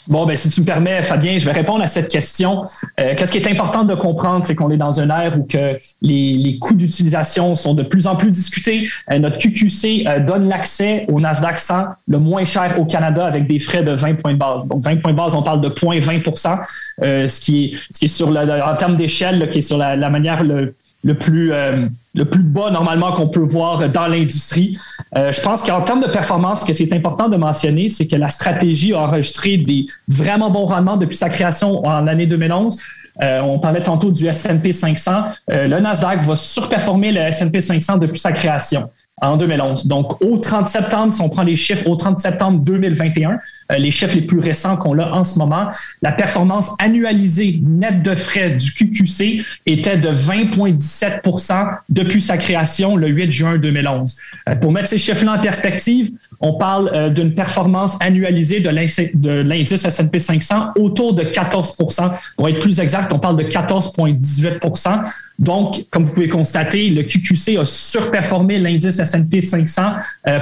Bon, 0.08 0.26
ben, 0.26 0.36
si 0.36 0.50
tu 0.50 0.62
me 0.62 0.66
permets, 0.66 1.04
Fabien, 1.04 1.38
je 1.38 1.46
vais 1.46 1.52
répondre 1.52 1.84
à 1.84 1.88
cette 1.88 2.10
question. 2.10 2.64
Euh, 3.00 3.14
Qu'est-ce 3.16 3.32
qui 3.32 3.38
est 3.38 3.48
important 3.48 3.84
de 3.84 3.94
comprendre, 3.94 4.46
c'est 4.46 4.56
qu'on 4.56 4.72
est 4.72 4.78
dans 4.78 5.00
une 5.00 5.12
ère 5.12 5.38
où 5.38 5.44
que 5.44 5.78
les, 6.02 6.34
les 6.34 6.58
coûts 6.60 6.74
d'utilisation 6.74 7.56
sont 7.56 7.76
de 7.76 7.84
plus 7.84 8.08
en 8.08 8.16
plus 8.16 8.32
discutés. 8.32 8.88
Euh, 9.12 9.20
notre 9.20 9.38
QQC 9.38 10.08
euh, 10.08 10.20
donne 10.20 10.50
l'accès 10.50 11.06
au 11.08 11.20
Nasdaq 11.20 11.60
100 11.60 11.86
le 12.08 12.20
moins 12.20 12.46
cher 12.46 12.80
au 12.80 12.86
Canada 12.86 13.26
avec 13.26 13.48
des 13.48 13.60
frais 13.60 13.84
de 13.84 13.92
20 13.92 14.16
points 14.16 14.34
de 14.34 14.38
base. 14.38 14.68
Donc, 14.68 14.84
20 14.84 15.02
points 15.02 15.12
de 15.12 15.18
base, 15.18 15.36
on 15.36 15.44
parle 15.44 15.62
de 15.62 15.70
0.20 15.70 16.60
euh, 17.04 17.28
ce, 17.28 17.40
qui 17.40 17.66
est, 17.66 17.94
ce 17.94 18.00
qui 18.00 18.06
est 18.06 18.08
sur 18.08 18.32
le, 18.32 18.40
en 18.40 18.76
termes 18.76 18.96
d'échelle, 18.96 19.50
qui 19.50 19.60
est 19.60 19.64
sur 19.64 19.78
la, 19.78 19.96
la 19.96 20.10
manière 20.10 20.44
le, 20.44 20.76
le 21.04 21.16
plus, 21.16 21.52
euh, 21.52 21.88
le 22.14 22.26
plus 22.26 22.44
bas 22.44 22.70
normalement 22.72 23.12
qu'on 23.12 23.28
peut 23.28 23.40
voir 23.40 23.90
dans 23.90 24.08
l'industrie. 24.08 24.78
Euh, 25.16 25.32
je 25.32 25.42
pense 25.42 25.64
qu'en 25.64 25.82
termes 25.82 26.02
de 26.02 26.08
performance, 26.08 26.62
ce 26.62 26.66
que 26.66 26.74
c'est 26.74 26.94
important 26.94 27.30
de 27.30 27.38
mentionner, 27.38 27.90
c'est 27.90 28.08
que 28.08 28.16
la 28.16 28.28
stratégie 28.28 28.94
a 28.94 29.00
enregistré 29.00 29.58
des 29.58 29.86
vraiment 30.08 30.50
bons 30.50 30.66
rendements 30.66 30.98
depuis 30.98 31.18
sa 31.18 31.30
création 31.30 31.86
en 31.86 32.02
l'année 32.02 32.28
2011. 32.28 32.80
Euh, 33.22 33.42
on 33.42 33.60
parlait 33.60 33.84
tantôt 33.84 34.12
du 34.12 34.26
S&P 34.26 34.72
500. 34.72 35.24
le 35.50 35.80
Nasdaq 35.80 36.24
va 36.24 36.36
surperformer 36.36 37.12
le 37.12 37.22
S&P 37.22 37.60
500 37.60 37.98
depuis 37.98 38.20
sa 38.20 38.32
création 38.32 38.90
en 39.22 39.38
2011. 39.38 39.88
Donc, 39.88 40.22
au 40.24 40.38
30 40.38 40.68
septembre, 40.68 41.14
si 41.14 41.22
on 41.22 41.30
prend 41.30 41.44
les 41.44 41.56
chiffres 41.56 41.88
au 41.88 41.96
30 41.96 42.18
septembre 42.18 42.60
2021, 42.60 43.32
euh, 43.32 43.36
les 43.78 43.92
chiffres 43.92 44.16
les 44.16 44.22
plus 44.22 44.40
récents 44.40 44.78
qu'on 44.78 44.98
a 45.00 45.12
en 45.12 45.24
ce 45.24 45.40
moment, 45.40 45.70
la 46.02 46.12
performance 46.12 46.72
annualisée 46.80 47.60
nette 47.62 48.04
de 48.04 48.16
frais 48.16 48.52
du 48.52 48.72
QQC 48.72 49.44
était 49.66 49.98
de 49.98 50.10
20,17% 50.10 51.78
depuis 51.90 52.22
sa 52.22 52.38
création 52.38 52.96
le 52.96 53.08
8 53.08 53.32
juin 53.32 53.58
2011. 53.58 54.18
Euh, 54.50 54.56
pour 54.56 54.72
mettre 54.72 54.90
ces 54.90 54.98
chiffres-là 54.98 55.34
en 55.34 55.42
perspective, 55.42 56.12
on 56.40 56.54
parle 56.54 56.90
euh, 56.94 57.10
d'une 57.10 57.34
performance 57.34 57.98
annualisée 58.00 58.60
de 58.60 58.70
l'indice 58.70 59.86
S&P 59.86 60.20
500 60.20 60.72
autour 60.76 61.14
de 61.14 61.24
14% 61.24 62.12
Pour 62.38 62.50
être 62.50 62.60
plus 62.60 62.80
exact, 62.80 63.14
on 63.14 63.20
parle 63.20 63.38
de 63.38 63.44
14,18% 63.44 65.04
Donc, 65.40 65.86
comme 65.90 66.04
vous 66.04 66.14
pouvez 66.14 66.30
constater, 66.30 66.90
le 66.90 67.04
QQC 67.04 67.58
a 67.60 67.66
surperformé 67.66 68.60
l'indice 68.60 69.00
S&P 69.00 69.42
500 69.42 69.94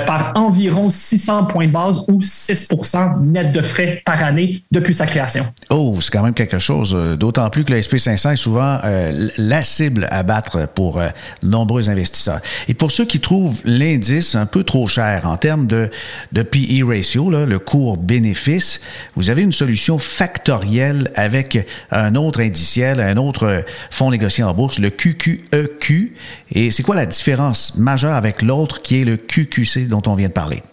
par 0.06 0.34
environ 0.36 0.90
600 0.90 1.46
points 1.46 1.68
de 1.68 1.72
base 1.72 2.06
ou 2.08 2.22
6 2.22 2.70
net 3.20 3.52
de 3.52 3.62
frais 3.62 4.02
par 4.06 4.24
année 4.24 4.62
depuis 4.72 4.94
sa 4.94 5.06
création. 5.06 5.46
Oh, 5.70 5.98
c'est 6.00 6.12
quand 6.12 6.24
même 6.24 6.34
quelque 6.34 6.60
chose, 6.60 6.94
euh, 6.96 7.16
d'autant 7.16 7.50
plus 7.50 7.64
que 7.64 7.74
le 7.74 7.80
SP500 7.80 8.34
est 8.34 8.36
souvent 8.36 8.80
euh, 8.84 9.30
la 9.38 9.64
cible 9.64 10.08
à 10.10 10.24
battre 10.24 10.68
pour 10.68 11.00
euh, 11.00 11.10
nombreux 11.44 11.90
investisseurs. 11.90 12.40
Et 12.68 12.74
pour 12.74 12.92
ceux 12.92 13.06
qui 13.06 13.20
trouvent 13.20 13.62
l'indice 13.66 14.36
un 14.36 14.46
peu 14.46 14.64
trop 14.64 14.88
cher 14.88 15.26
en 15.26 15.38
termes 15.38 15.68
de, 15.68 15.90
de 16.32 16.42
PE 16.42 16.86
ratio, 16.86 17.30
le 17.30 17.60
cours-bénéfice, 17.60 18.82
vous 19.16 19.30
avez 19.30 19.44
une 19.44 19.52
solution 19.52 20.00
factorielle 20.00 21.12
avec 21.16 21.68
un 21.92 22.16
autre 22.16 22.42
indiciel, 22.42 23.00
un 23.00 23.18
autre 23.18 23.64
fonds 23.92 24.12
négocié 24.12 24.44
en 24.44 24.54
bourse, 24.54 24.80
le 24.80 24.90
QQEQ. 24.90 26.14
E 26.54 26.58
Et 26.58 26.72
c'est 26.72 26.84
quoi 26.84 26.96
la 26.96 27.06
différence 27.06 27.78
majeure 27.78 28.14
avec 28.14 28.42
l'autre 28.42 28.82
qui 28.82 29.02
est 29.02 29.06
le 29.06 29.18
QQC 29.18 29.88
dont 29.88 30.02
on 30.08 30.16
vient 30.16 30.28
de 30.28 30.34
parler? 30.34 30.64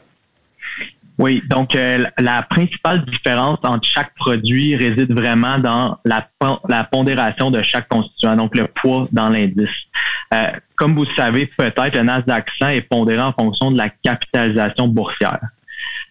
Oui, 1.18 1.42
donc 1.48 1.74
euh, 1.74 2.04
la 2.18 2.42
principale 2.42 3.04
différence 3.06 3.58
entre 3.62 3.86
chaque 3.86 4.14
produit 4.14 4.76
réside 4.76 5.12
vraiment 5.12 5.58
dans 5.58 5.98
la, 6.04 6.28
la 6.68 6.84
pondération 6.84 7.50
de 7.50 7.62
chaque 7.62 7.88
constituant, 7.88 8.36
donc 8.36 8.54
le 8.54 8.66
poids 8.66 9.08
dans 9.12 9.30
l'indice. 9.30 9.86
Euh, 10.34 10.50
comme 10.74 10.94
vous 10.94 11.06
savez 11.06 11.46
peut-être, 11.46 11.96
le 11.96 12.02
Nasdaq 12.02 12.50
100 12.58 12.68
est 12.68 12.80
pondéré 12.82 13.22
en 13.22 13.32
fonction 13.32 13.70
de 13.70 13.78
la 13.78 13.88
capitalisation 13.88 14.88
boursière. 14.88 15.40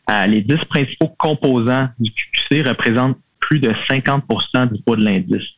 Euh, 0.09 0.25
les 0.25 0.41
dix 0.41 0.63
principaux 0.65 1.09
composants 1.09 1.89
du 1.99 2.11
QQC 2.11 2.67
représentent 2.67 3.17
plus 3.39 3.59
de 3.59 3.71
50% 3.71 4.73
du 4.73 4.81
poids 4.81 4.95
de 4.95 5.03
l'indice. 5.03 5.49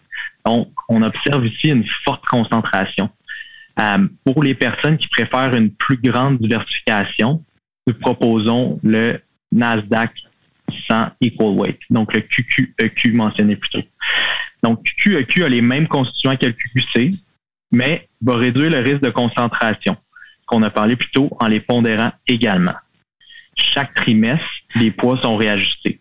Donc, 0.45 0.69
on 0.89 1.01
observe 1.03 1.45
ici 1.45 1.69
une 1.69 1.85
forte 1.85 2.25
concentration. 2.25 3.09
pour 4.25 4.43
les 4.43 4.55
personnes 4.55 4.97
qui 4.97 5.07
préfèrent 5.07 5.53
une 5.53 5.71
plus 5.71 5.97
grande 5.97 6.37
diversification, 6.39 7.43
nous 7.85 7.93
proposons 7.93 8.77
le 8.83 9.21
Nasdaq 9.51 10.11
100 10.87 11.11
Equal 11.21 11.57
Weight, 11.57 11.79
donc 11.89 12.13
le 12.13 12.21
QQEQ 12.21 13.11
e 13.11 13.15
mentionné 13.15 13.55
plus 13.55 13.69
tôt. 13.69 13.83
Donc, 14.63 14.83
QQEQ 14.83 15.45
a 15.45 15.49
les 15.49 15.61
mêmes 15.61 15.87
constituants 15.87 16.35
que 16.35 16.47
le 16.47 16.53
QQC, 16.53 17.09
mais 17.71 18.07
va 18.21 18.35
réduire 18.35 18.71
le 18.71 18.79
risque 18.79 19.01
de 19.01 19.09
concentration, 19.09 19.95
qu'on 20.45 20.63
a 20.63 20.69
parlé 20.69 20.95
plus 20.95 21.09
tôt, 21.11 21.29
en 21.39 21.47
les 21.47 21.59
pondérant 21.59 22.11
également. 22.27 22.75
Chaque 23.55 23.93
trimestre, 23.93 24.45
les 24.75 24.91
poids 24.91 25.17
sont 25.17 25.37
réajustés. 25.37 25.99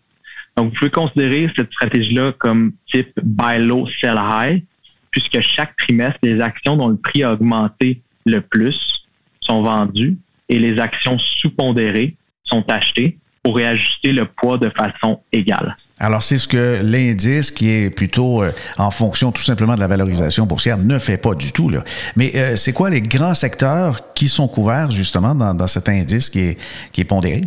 Donc, 0.55 0.71
vous 0.71 0.79
pouvez 0.79 0.91
considérer 0.91 1.51
cette 1.55 1.71
stratégie-là 1.71 2.33
comme 2.33 2.73
type 2.87 3.13
buy 3.21 3.59
low, 3.59 3.87
sell 3.87 4.17
high, 4.17 4.63
puisque 5.11 5.39
chaque 5.39 5.75
trimestre, 5.77 6.19
les 6.23 6.41
actions 6.41 6.75
dont 6.75 6.89
le 6.89 6.97
prix 6.97 7.23
a 7.23 7.33
augmenté 7.33 8.01
le 8.25 8.41
plus 8.41 9.05
sont 9.39 9.61
vendues 9.61 10.17
et 10.49 10.59
les 10.59 10.79
actions 10.79 11.17
sous-pondérées 11.17 12.15
sont 12.43 12.69
achetées 12.69 13.17
pour 13.47 13.55
réajuster 13.55 14.11
le 14.11 14.25
poids 14.25 14.57
de 14.57 14.69
façon 14.69 15.21
égale. 15.31 15.73
Alors, 15.99 16.21
c'est 16.21 16.35
ce 16.35 16.49
que 16.49 16.81
l'indice, 16.83 17.49
qui 17.49 17.69
est 17.69 17.89
plutôt 17.89 18.43
euh, 18.43 18.51
en 18.77 18.91
fonction 18.91 19.31
tout 19.31 19.41
simplement 19.41 19.75
de 19.75 19.79
la 19.79 19.87
valorisation 19.87 20.45
boursière, 20.45 20.77
ne 20.77 20.99
fait 20.99 21.15
pas 21.15 21.33
du 21.33 21.53
tout. 21.53 21.69
Là. 21.69 21.81
Mais 22.17 22.33
euh, 22.35 22.57
c'est 22.57 22.73
quoi 22.73 22.89
les 22.89 22.99
grands 22.99 23.33
secteurs 23.33 24.13
qui 24.15 24.27
sont 24.27 24.49
couverts 24.49 24.91
justement 24.91 25.33
dans, 25.33 25.67
cet 25.67 25.87
indice 25.87 26.29
qui 26.29 26.39
est, 26.41 26.57
qui 26.91 26.99
est 26.99 27.05
pondéré? 27.05 27.45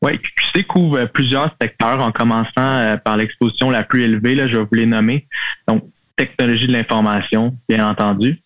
Oui, 0.00 0.18
QQC 0.18 0.66
couvre 0.66 1.04
plusieurs 1.04 1.54
secteurs 1.60 2.00
en 2.00 2.10
commençant 2.10 2.52
euh, 2.56 2.96
par 2.96 3.18
l'exposition 3.18 3.68
la 3.68 3.82
plus 3.82 4.04
élevée, 4.04 4.34
là, 4.34 4.48
je 4.48 4.56
vais 4.56 4.62
vous 4.62 4.74
les 4.74 4.86
nommer. 4.86 5.26
Donc, 5.68 5.84
technologie 6.16 6.66
de 6.66 6.72
l'information, 6.72 7.54
bien 7.68 7.86
entendu, 7.86 8.40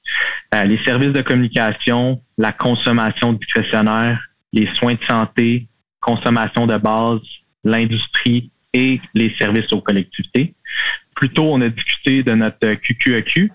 les 0.53 0.79
services 0.79 1.13
de 1.13 1.23
communication, 1.23 2.21
la 2.37 2.51
consommation 2.51 3.33
discrétionnaire, 3.33 4.19
les 4.53 4.67
soins 4.75 4.95
de 4.95 5.05
santé, 5.05 5.69
consommation 6.01 6.67
de 6.67 6.77
base, 6.77 7.21
l'industrie 7.65 8.51
et 8.73 9.01
les 9.15 9.35
services 9.35 9.73
aux 9.73 9.81
collectivités. 9.81 10.55
Plus 11.15 11.29
tôt, 11.29 11.49
on 11.53 11.61
a 11.61 11.69
discuté 11.69 12.23
de 12.23 12.33
notre 12.33 12.75
QQEQ. 12.75 13.53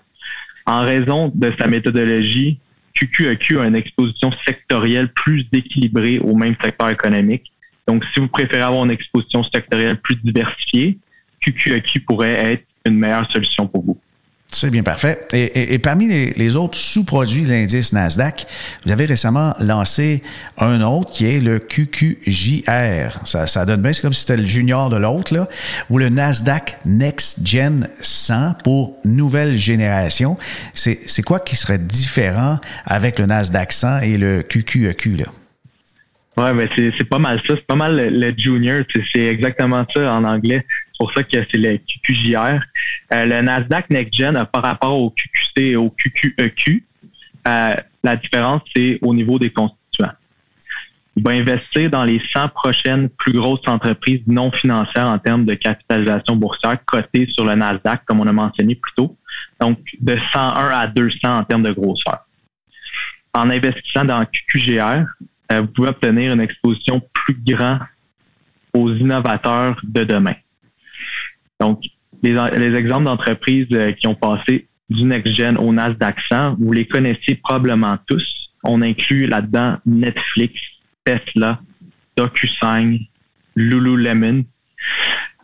En 0.66 0.82
raison 0.82 1.32
de 1.34 1.52
sa 1.58 1.66
méthodologie, 1.66 2.58
QQEQ 2.94 3.60
a 3.60 3.66
une 3.66 3.76
exposition 3.76 4.30
sectorielle 4.44 5.12
plus 5.12 5.46
équilibrée 5.52 6.18
au 6.18 6.34
même 6.34 6.56
secteur 6.62 6.90
économique. 6.90 7.52
Donc, 7.86 8.04
si 8.12 8.20
vous 8.20 8.28
préférez 8.28 8.62
avoir 8.62 8.84
une 8.84 8.90
exposition 8.90 9.42
sectorielle 9.42 10.00
plus 10.00 10.16
diversifiée, 10.16 10.98
QQEQ 11.40 12.00
pourrait 12.00 12.52
être 12.52 12.64
une 12.84 12.98
meilleure 12.98 13.30
solution 13.30 13.66
pour 13.66 13.84
vous. 13.84 14.00
C'est 14.48 14.70
bien 14.70 14.82
parfait. 14.82 15.26
Et, 15.32 15.78
parmi 15.78 16.06
les, 16.08 16.56
autres 16.56 16.78
sous-produits 16.78 17.44
de 17.44 17.50
l'indice 17.50 17.92
Nasdaq, 17.92 18.46
vous 18.84 18.92
avez 18.92 19.04
récemment 19.04 19.54
lancé 19.60 20.22
un 20.56 20.80
autre 20.82 21.10
qui 21.10 21.26
est 21.26 21.40
le 21.40 21.58
QQJR. 21.58 23.26
Ça, 23.26 23.64
donne 23.66 23.82
bien, 23.82 23.92
c'est 23.92 24.02
comme 24.02 24.12
si 24.12 24.20
c'était 24.20 24.36
le 24.36 24.46
junior 24.46 24.88
de 24.88 24.96
l'autre, 24.96 25.34
là, 25.34 25.48
ou 25.90 25.98
le 25.98 26.08
Nasdaq 26.08 26.78
Next 26.86 27.46
Gen 27.46 27.88
100 28.00 28.54
pour 28.62 28.96
nouvelle 29.04 29.56
génération. 29.56 30.38
C'est 30.72 31.22
quoi 31.22 31.40
qui 31.40 31.56
serait 31.56 31.78
différent 31.78 32.58
avec 32.84 33.18
le 33.18 33.26
Nasdaq 33.26 33.72
100 33.72 34.00
et 34.00 34.16
le 34.16 34.42
QQEQ, 34.42 35.16
là? 35.16 35.26
Ouais, 36.36 36.52
mais 36.52 36.68
c'est 36.76 37.08
pas 37.08 37.18
mal 37.18 37.40
ça. 37.46 37.54
C'est 37.56 37.66
pas 37.66 37.76
mal 37.76 37.96
le, 37.96 38.34
junior. 38.36 38.84
C'est 39.12 39.24
exactement 39.24 39.86
ça 39.92 40.12
en 40.12 40.24
anglais. 40.24 40.64
C'est 40.96 41.04
pour 41.04 41.12
ça 41.12 41.22
que 41.24 41.30
c'est 41.30 41.58
le 41.58 41.76
QQJR. 41.76 42.58
Euh, 43.12 43.26
le 43.26 43.42
Nasdaq 43.42 43.90
NextGen 43.90 44.46
par 44.50 44.62
rapport 44.62 44.98
au 44.98 45.10
QQC 45.10 45.58
et 45.58 45.76
au 45.76 45.90
QQEQ, 45.90 46.72
e 46.72 47.48
euh, 47.48 47.76
la 48.02 48.16
différence, 48.16 48.62
c'est 48.74 48.98
au 49.02 49.12
niveau 49.12 49.38
des 49.38 49.50
constituants. 49.50 50.12
Il 51.16 51.22
va 51.22 51.32
investir 51.32 51.90
dans 51.90 52.04
les 52.04 52.18
100 52.18 52.48
prochaines 52.48 53.10
plus 53.10 53.34
grosses 53.34 53.68
entreprises 53.68 54.22
non 54.26 54.50
financières 54.50 55.06
en 55.06 55.18
termes 55.18 55.44
de 55.44 55.52
capitalisation 55.52 56.34
boursière 56.34 56.82
cotées 56.86 57.26
sur 57.26 57.44
le 57.44 57.54
Nasdaq, 57.54 58.02
comme 58.06 58.20
on 58.20 58.26
a 58.26 58.32
mentionné 58.32 58.74
plus 58.74 58.92
tôt. 58.94 59.14
Donc, 59.60 59.78
de 60.00 60.16
101 60.16 60.68
à 60.70 60.86
200 60.86 61.18
en 61.24 61.44
termes 61.44 61.62
de 61.62 61.72
grosseur. 61.72 62.26
En 63.34 63.50
investissant 63.50 64.06
dans 64.06 64.24
QQGR, 64.24 65.04
euh, 65.52 65.60
vous 65.60 65.66
pouvez 65.66 65.88
obtenir 65.88 66.32
une 66.32 66.40
exposition 66.40 67.02
plus 67.12 67.34
grande 67.34 67.80
aux 68.72 68.94
innovateurs 68.94 69.78
de 69.82 70.04
demain. 70.04 70.34
Donc, 71.60 71.84
les, 72.22 72.74
exemples 72.74 73.04
d'entreprises 73.04 73.66
euh, 73.72 73.92
qui 73.92 74.06
ont 74.06 74.14
passé 74.14 74.68
du 74.88 75.04
next-gen 75.04 75.56
au 75.58 75.72
Nasdaq 75.72 76.20
100, 76.20 76.56
vous 76.58 76.72
les 76.72 76.86
connaissez 76.86 77.34
probablement 77.34 77.98
tous. 78.06 78.52
On 78.62 78.82
inclut 78.82 79.26
là-dedans 79.26 79.78
Netflix, 79.84 80.60
Tesla, 81.04 81.56
DocuSign, 82.16 83.00
Lululemon. 83.54 84.44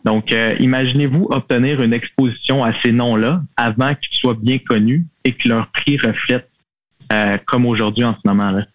Donc, 0.05 0.31
euh, 0.31 0.55
imaginez-vous 0.59 1.27
obtenir 1.29 1.81
une 1.81 1.93
exposition 1.93 2.63
à 2.63 2.73
ces 2.73 2.91
noms-là 2.91 3.41
avant 3.55 3.95
qu'ils 3.95 4.17
soient 4.17 4.37
bien 4.39 4.57
connus 4.57 5.05
et 5.23 5.33
que 5.33 5.47
leur 5.47 5.67
prix 5.67 5.97
reflète 5.97 6.49
comme 7.45 7.67
aujourd'hui 7.67 8.03
en 8.03 8.15
ce 8.15 8.27
moment-là. 8.27 8.65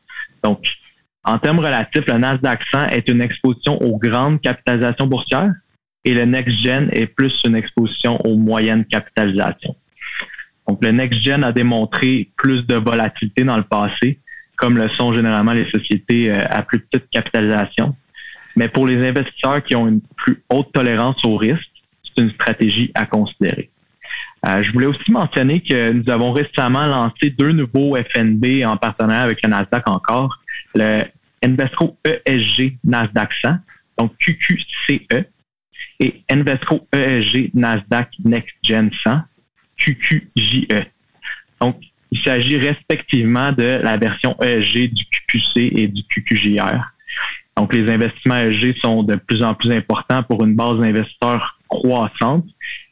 Donc, 0.45 0.65
en 1.25 1.39
termes 1.39 1.59
relatifs, 1.59 2.07
le 2.07 2.19
Nasdaq 2.19 2.63
100 2.71 2.87
est 2.87 3.09
une 3.09 3.21
exposition 3.21 3.81
aux 3.83 3.99
grandes 3.99 4.41
capitalisations 4.41 5.07
boursières 5.07 5.53
et 6.09 6.15
le 6.15 6.25
Next-Gen 6.25 6.89
est 6.93 7.07
plus 7.07 7.43
une 7.45 7.55
exposition 7.55 8.17
aux 8.25 8.35
moyennes 8.35 8.87
capitalisations. 8.87 9.77
Donc, 10.67 10.83
le 10.83 10.91
Next-Gen 10.91 11.45
a 11.45 11.53
démontré 11.53 12.31
plus 12.35 12.67
de 12.67 12.77
volatilité 12.77 13.45
dans 13.45 13.59
le 13.59 13.63
passé, 13.63 14.19
comme 14.57 14.79
le 14.79 14.89
sont 14.89 15.13
généralement 15.13 15.53
les 15.53 15.67
sociétés 15.67 16.33
euh, 16.33 16.47
à 16.49 16.63
plus 16.63 16.81
petite 16.81 17.11
capitalisation. 17.11 17.95
Mais 18.57 18.69
pour 18.69 18.87
les 18.87 19.07
investisseurs 19.07 19.63
qui 19.63 19.77
ont 19.77 19.87
une 19.87 20.01
plus 20.17 20.43
haute 20.49 20.73
tolérance 20.73 21.23
au 21.27 21.37
risque, 21.37 21.69
c'est 22.03 22.23
une 22.23 22.31
stratégie 22.31 22.91
à 22.95 23.05
considérer. 23.05 23.69
Euh, 24.47 24.63
je 24.63 24.73
voulais 24.73 24.87
aussi 24.87 25.13
mentionner 25.13 25.61
que 25.61 25.93
nous 25.93 26.09
avons 26.09 26.33
récemment 26.33 26.87
lancé 26.87 27.29
deux 27.29 27.53
nouveaux 27.53 27.97
FNB 27.97 28.65
en 28.65 28.79
partenariat 28.79 29.25
avec 29.25 29.43
le 29.43 29.51
Nasdaq 29.51 29.87
encore, 29.87 30.41
le 30.75 31.03
Invesco 31.45 31.99
ESG 32.03 32.79
Nasdaq 32.83 33.31
100, 33.43 33.57
donc 33.99 34.17
QQCE, 34.17 35.27
et 36.01 36.23
Invesco 36.29 36.81
ESG 36.93 37.51
Nasdaq 37.55 38.11
Next 38.25 38.55
Gen 38.63 38.91
100, 38.93 39.21
QQJE. 39.77 40.87
Donc, 41.61 41.81
il 42.11 42.21
s'agit 42.21 42.57
respectivement 42.57 43.53
de 43.53 43.81
la 43.83 43.97
version 43.97 44.37
ESG 44.41 44.93
du 44.93 45.05
QQC 45.05 45.73
et 45.77 45.89
du 45.89 46.03
QQJR. 46.05 46.81
Donc, 47.57 47.75
les 47.75 47.91
investissements 47.91 48.39
ESG 48.39 48.77
sont 48.79 49.03
de 49.03 49.17
plus 49.17 49.43
en 49.43 49.55
plus 49.55 49.73
importants 49.73 50.23
pour 50.23 50.45
une 50.45 50.55
base 50.55 50.79
d'investisseurs 50.79 51.59
croissante. 51.69 52.47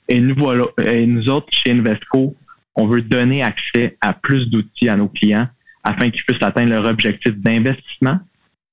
Et 0.08 0.20
nous, 0.20 0.34
voilà, 0.36 0.66
et 0.84 1.06
nous 1.06 1.28
autres, 1.28 1.48
chez 1.50 1.72
Invesco, 1.72 2.36
on 2.76 2.86
veut 2.86 3.02
donner 3.02 3.42
accès 3.42 3.96
à 4.00 4.12
plus 4.12 4.50
d'outils 4.50 4.88
à 4.88 4.96
nos 4.96 5.08
clients 5.08 5.48
afin 5.82 6.10
qu'ils 6.10 6.24
puissent 6.24 6.42
atteindre 6.42 6.70
leur 6.70 6.84
objectif 6.84 7.32
d'investissement 7.36 8.18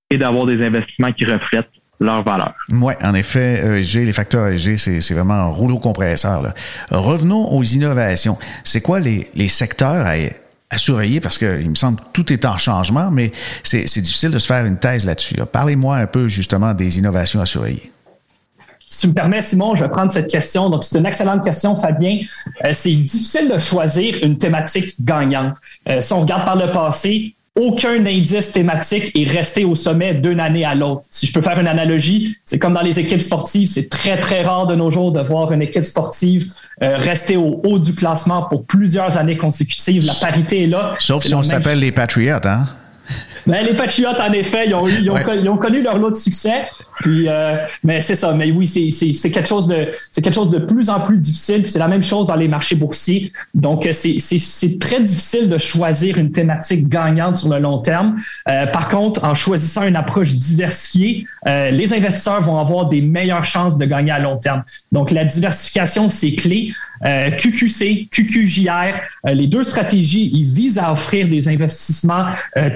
et 0.10 0.18
d'avoir 0.18 0.46
des 0.46 0.64
investissements 0.64 1.12
qui 1.12 1.26
reflètent 1.26 1.70
leur 2.04 2.24
valeur. 2.24 2.54
Oui, 2.72 2.94
en 3.02 3.14
effet, 3.14 3.80
ESG, 3.80 4.06
les 4.06 4.14
facteurs 4.14 4.48
ESG, 4.48 4.78
c'est 4.78 5.14
vraiment 5.14 5.34
un 5.34 5.48
rouleau 5.48 5.80
compresseur. 5.80 6.54
Revenons 6.92 7.52
aux 7.52 7.64
innovations. 7.64 8.38
C'est 8.64 8.82
quoi 8.82 9.00
les, 9.00 9.48
secteurs 9.48 10.06
à, 10.06 10.78
surveiller? 10.78 11.20
Parce 11.20 11.38
qu'il 11.38 11.70
me 11.70 11.76
semble 11.76 12.00
que 12.00 12.06
tout 12.14 12.32
est 12.34 12.46
en 12.46 12.58
changement, 12.58 13.10
mais 13.12 13.32
c'est 13.64 14.02
difficile 14.02 14.32
de 14.32 14.40
se 14.40 14.48
faire 14.48 14.66
une 14.66 14.78
thèse 14.78 15.06
là-dessus. 15.06 15.36
Parlez-moi 15.52 15.98
un 15.98 16.08
peu 16.08 16.28
justement 16.28 16.74
des 16.74 17.00
innovations 17.00 17.42
à 17.42 17.46
surveiller. 17.46 17.92
Si 18.94 19.00
tu 19.00 19.08
me 19.08 19.14
permets, 19.14 19.42
Simon, 19.42 19.76
je 19.76 19.84
vais 19.84 19.90
prendre 19.90 20.12
cette 20.12 20.30
question. 20.30 20.70
Donc, 20.70 20.84
c'est 20.84 21.00
une 21.00 21.06
excellente 21.08 21.44
question, 21.44 21.76
Fabien. 21.76 22.20
Euh, 22.64 22.74
c'est 22.74 22.94
difficile 22.94 23.50
de 23.50 23.58
choisir 23.58 24.20
une 24.22 24.38
thématique 24.38 25.04
gagnante. 25.04 25.56
Euh, 25.90 26.00
si 26.00 26.14
on 26.14 26.22
regarde 26.22 26.46
par 26.46 26.56
le 26.56 26.72
passé, 26.72 27.34
aucun 27.60 28.04
indice 28.06 28.52
thématique 28.52 29.12
est 29.16 29.30
resté 29.30 29.64
au 29.64 29.76
sommet 29.76 30.16
d'une 30.16 30.40
année 30.40 30.66
à 30.66 30.74
l'autre. 30.74 31.02
Si 31.10 31.28
je 31.28 31.34
peux 31.34 31.42
faire 31.42 31.60
une 31.60 31.68
analogie, 31.68 32.36
c'est 32.46 32.58
comme 32.58 32.74
dans 32.74 32.82
les 32.82 33.00
équipes 33.00 33.22
sportives, 33.22 33.68
c'est 33.68 33.90
très, 33.90 34.20
très 34.20 34.42
rare 34.42 34.66
de 34.66 34.76
nos 34.76 34.90
jours 34.90 35.12
de 35.12 35.22
voir 35.22 35.52
une 35.52 35.62
équipe 35.62 35.86
sportive 35.86 36.52
euh, 36.82 36.98
rester 36.98 37.38
au 37.38 37.62
haut 37.64 37.78
du 37.78 37.94
classement 37.94 38.44
pour 38.44 38.66
plusieurs 38.66 39.18
années 39.18 39.38
consécutives. 39.38 40.06
La 40.06 40.14
parité 40.14 40.64
est 40.64 40.68
là. 40.68 40.94
Sauf 40.98 41.24
si 41.24 41.36
on 41.36 41.44
s'appelle 41.44 41.80
les 41.80 41.92
Patriots, 41.92 42.40
hein? 42.46 42.68
Ben, 43.46 43.64
les 43.66 43.74
Patriots, 43.74 44.10
en 44.20 44.32
effet, 44.32 44.66
ils 44.68 44.74
ont, 44.74 44.88
ils 44.88 45.50
ont, 45.50 45.58
connu 45.58 45.82
leur 45.82 45.98
lot 45.98 46.12
de 46.12 46.16
succès. 46.16 46.66
Puis, 47.04 47.26
euh, 47.28 47.58
mais 47.84 48.00
c'est 48.00 48.16
ça. 48.16 48.32
Mais 48.32 48.50
oui, 48.52 48.66
c'est 48.66 49.30
quelque 49.30 49.46
chose 49.46 49.68
de 49.68 49.90
c'est 50.14 50.22
quelque 50.22 50.36
chose 50.36 50.50
de 50.50 50.60
plus 50.60 50.90
en 50.90 51.02
plus 51.02 51.18
difficile. 51.18 51.62
Puis 51.62 51.72
c'est 51.72 51.80
la 51.80 51.90
même 51.90 52.02
chose 52.02 52.28
dans 52.28 52.38
les 52.38 52.48
marchés 52.48 52.76
boursiers. 52.76 53.34
Donc, 53.54 53.86
euh, 53.86 53.92
c'est 53.92 54.80
très 54.80 55.04
difficile 55.04 55.50
de 55.50 55.58
choisir 55.58 56.18
une 56.18 56.32
thématique 56.32 56.88
gagnante 56.88 57.36
sur 57.36 57.50
le 57.50 57.60
long 57.60 57.80
terme. 57.80 58.16
Euh, 58.48 58.68
par 58.68 58.88
contre, 58.88 59.26
en 59.26 59.36
choisissant 59.36 59.86
une 59.86 59.98
approche 59.98 60.32
diversifiée, 60.32 61.26
les 61.46 61.94
investisseurs 61.94 62.40
vont 62.40 62.58
avoir 62.58 62.88
des 62.88 63.02
meilleures 63.02 63.44
chances 63.44 63.78
de 63.78 63.86
gagner 63.86 64.12
à 64.12 64.20
long 64.20 64.38
terme. 64.38 64.64
Donc, 64.94 65.12
la 65.12 65.26
diversification, 65.26 66.10
c'est 66.10 66.36
clé. 66.36 66.72
QQC, 67.04 68.08
QQJR, 68.10 68.94
les 69.26 69.48
deux 69.48 69.64
stratégies, 69.64 70.30
ils 70.34 70.46
visent 70.46 70.78
à 70.78 70.92
offrir 70.92 71.28
des 71.28 71.50
investissements 71.50 72.28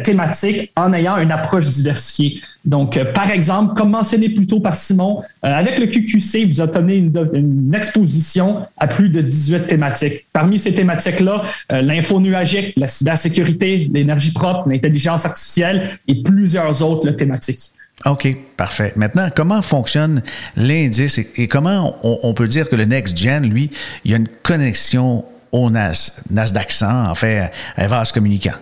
thématiques 0.04 0.72
en 0.76 0.92
ayant 0.92 1.18
une 1.18 1.32
approche 1.32 1.70
diversifiée. 1.70 2.42
Donc, 2.68 3.02
par 3.14 3.32
exemple, 3.32 3.74
commencer 3.74 4.18
mentionné 4.18 4.30
plus 4.30 4.46
tôt 4.46 4.60
par 4.60 4.76
Simon, 4.76 5.24
avec 5.42 5.80
le 5.80 5.88
QQC, 5.88 6.46
vous 6.48 6.62
obtenez 6.62 6.98
une, 6.98 7.74
exposition 7.74 8.58
à 8.78 8.88
plus 8.88 9.10
de 9.10 9.22
18 9.22 9.68
thématiques. 9.68 10.26
Parmi 10.34 10.60
ces 10.60 10.74
thématiques-là, 10.74 11.44
l'info 11.70 12.20
nuagique, 12.20 12.74
la 12.76 12.88
cybersécurité, 12.88 13.90
l'énergie 13.92 14.34
propre, 14.34 14.68
l'intelligence 14.68 15.26
artificielle 15.26 15.90
et 16.08 16.22
plusieurs 16.22 16.84
autres 16.84 17.10
thématiques. 17.12 17.72
OK, 18.06 18.28
parfait. 18.58 18.94
Maintenant, 18.96 19.30
comment 19.34 19.62
fonctionne 19.62 20.22
l'indice 20.56 21.20
et, 21.38 21.48
comment 21.48 21.98
on, 22.04 22.34
peut 22.34 22.48
dire 22.48 22.70
que 22.70 22.76
le 22.76 22.86
Next 22.86 23.18
Gen, 23.18 23.50
lui, 23.50 23.72
il 24.06 24.12
y 24.12 24.14
a 24.14 24.18
une 24.18 24.28
connexion 24.44 25.26
au 25.52 25.70
NAS, 25.70 26.22
Nasdaq 26.30 26.72
100, 26.72 27.10
en 27.10 27.16
fait, 27.16 27.52
vase 27.78 28.12
communicant? 28.12 28.54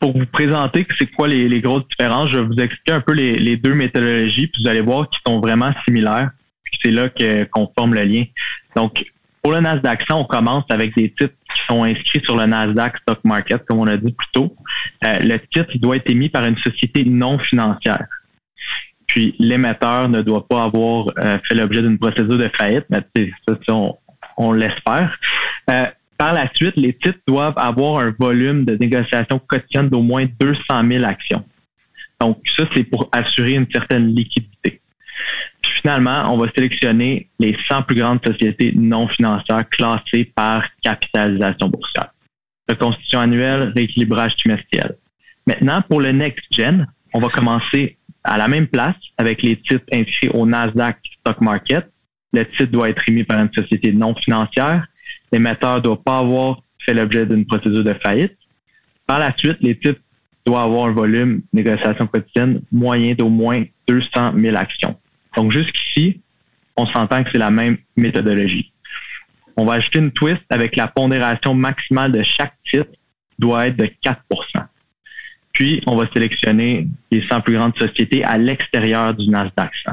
Pour 0.00 0.16
vous 0.16 0.26
présenter 0.26 0.86
c'est 0.98 1.06
quoi 1.06 1.28
les, 1.28 1.60
grosses 1.60 1.86
différences, 1.88 2.30
je 2.30 2.38
vais 2.38 2.44
vous 2.44 2.58
expliquer 2.58 2.92
un 2.92 3.00
peu 3.00 3.12
les, 3.12 3.56
deux 3.56 3.74
méthodologies, 3.74 4.46
puis 4.46 4.62
vous 4.62 4.68
allez 4.68 4.80
voir 4.80 5.08
qu'ils 5.08 5.20
sont 5.26 5.40
vraiment 5.40 5.72
similaires. 5.84 6.30
C'est 6.82 6.90
là 6.90 7.08
qu'on 7.52 7.70
forme 7.76 7.94
le 7.94 8.04
lien. 8.04 8.24
Donc, 8.74 9.04
pour 9.42 9.52
le 9.52 9.60
Nasdaq 9.60 10.04
100, 10.06 10.20
on 10.20 10.24
commence 10.24 10.64
avec 10.70 10.94
des 10.94 11.10
titres 11.10 11.34
qui 11.52 11.60
sont 11.62 11.84
inscrits 11.84 12.22
sur 12.22 12.36
le 12.36 12.46
Nasdaq 12.46 12.98
Stock 12.98 13.20
Market, 13.24 13.64
comme 13.66 13.78
on 13.78 13.86
a 13.86 13.96
dit 13.96 14.12
plus 14.12 14.28
tôt. 14.32 14.54
Euh, 15.04 15.18
le 15.20 15.38
titre 15.38 15.76
doit 15.78 15.96
être 15.96 16.10
émis 16.10 16.28
par 16.28 16.44
une 16.44 16.58
société 16.58 17.04
non 17.04 17.38
financière. 17.38 18.06
Puis 19.06 19.34
l'émetteur 19.38 20.08
ne 20.08 20.22
doit 20.22 20.46
pas 20.46 20.64
avoir 20.64 21.06
euh, 21.18 21.38
fait 21.42 21.54
l'objet 21.54 21.82
d'une 21.82 21.98
procédure 21.98 22.38
de 22.38 22.48
faillite, 22.48 22.84
mais 22.90 23.02
ça, 23.66 23.74
on, 24.36 24.52
l'espère. 24.52 25.18
Euh, 25.68 25.86
par 26.20 26.34
la 26.34 26.50
suite, 26.52 26.76
les 26.76 26.92
titres 26.92 27.20
doivent 27.26 27.56
avoir 27.56 28.00
un 28.00 28.14
volume 28.18 28.66
de 28.66 28.76
négociation 28.76 29.38
quotidienne 29.38 29.88
d'au 29.88 30.02
moins 30.02 30.26
200 30.38 30.86
000 30.86 31.02
actions. 31.02 31.42
Donc, 32.20 32.42
ça, 32.54 32.64
c'est 32.74 32.84
pour 32.84 33.08
assurer 33.10 33.54
une 33.54 33.66
certaine 33.72 34.14
liquidité. 34.14 34.82
Puis 35.62 35.72
finalement, 35.80 36.30
on 36.30 36.36
va 36.36 36.50
sélectionner 36.54 37.30
les 37.38 37.56
100 37.66 37.84
plus 37.84 37.96
grandes 37.96 38.22
sociétés 38.22 38.74
non 38.76 39.08
financières 39.08 39.66
classées 39.70 40.26
par 40.26 40.66
capitalisation 40.82 41.68
boursière. 41.68 42.10
Reconstitution 42.68 43.20
annuelle, 43.20 43.72
rééquilibrage 43.74 44.36
trimestriel. 44.36 44.96
Maintenant, 45.46 45.80
pour 45.88 46.02
le 46.02 46.12
next 46.12 46.44
gen, 46.50 46.86
on 47.14 47.18
va 47.18 47.28
commencer 47.30 47.96
à 48.24 48.36
la 48.36 48.46
même 48.46 48.66
place 48.66 49.00
avec 49.16 49.40
les 49.40 49.56
titres 49.56 49.86
inscrits 49.90 50.28
au 50.28 50.44
Nasdaq 50.44 50.98
Stock 51.20 51.40
Market. 51.40 51.90
Le 52.34 52.44
titre 52.44 52.72
doit 52.72 52.90
être 52.90 53.08
émis 53.08 53.24
par 53.24 53.40
une 53.40 53.52
société 53.54 53.90
non 53.94 54.14
financière. 54.14 54.86
L'émetteur 55.32 55.76
ne 55.76 55.80
doit 55.80 56.02
pas 56.02 56.18
avoir 56.18 56.60
fait 56.78 56.94
l'objet 56.94 57.26
d'une 57.26 57.46
procédure 57.46 57.84
de 57.84 57.94
faillite. 57.94 58.36
Par 59.06 59.18
la 59.18 59.36
suite, 59.36 59.58
les 59.60 59.76
titres 59.78 60.00
doivent 60.46 60.66
avoir 60.66 60.86
un 60.86 60.92
volume 60.92 61.42
de 61.52 61.60
négociation 61.60 62.06
quotidienne 62.06 62.62
moyen 62.72 63.14
d'au 63.14 63.28
moins 63.28 63.64
200 63.86 64.32
000 64.36 64.56
actions. 64.56 64.96
Donc 65.36 65.52
jusqu'ici, 65.52 66.20
on 66.76 66.86
s'entend 66.86 67.22
que 67.22 67.30
c'est 67.30 67.38
la 67.38 67.50
même 67.50 67.76
méthodologie. 67.96 68.72
On 69.56 69.64
va 69.64 69.74
ajouter 69.74 69.98
une 69.98 70.12
twist 70.12 70.42
avec 70.48 70.76
la 70.76 70.88
pondération 70.88 71.54
maximale 71.54 72.12
de 72.12 72.22
chaque 72.22 72.54
titre 72.64 72.90
doit 73.38 73.66
être 73.66 73.76
de 73.76 73.86
4% 74.02 74.16
puis, 75.52 75.82
on 75.86 75.96
va 75.96 76.06
sélectionner 76.10 76.86
les 77.10 77.20
100 77.20 77.42
plus 77.42 77.54
grandes 77.54 77.76
sociétés 77.76 78.24
à 78.24 78.38
l'extérieur 78.38 79.14
du 79.14 79.28
Nasdaq 79.28 79.74
100. 79.84 79.92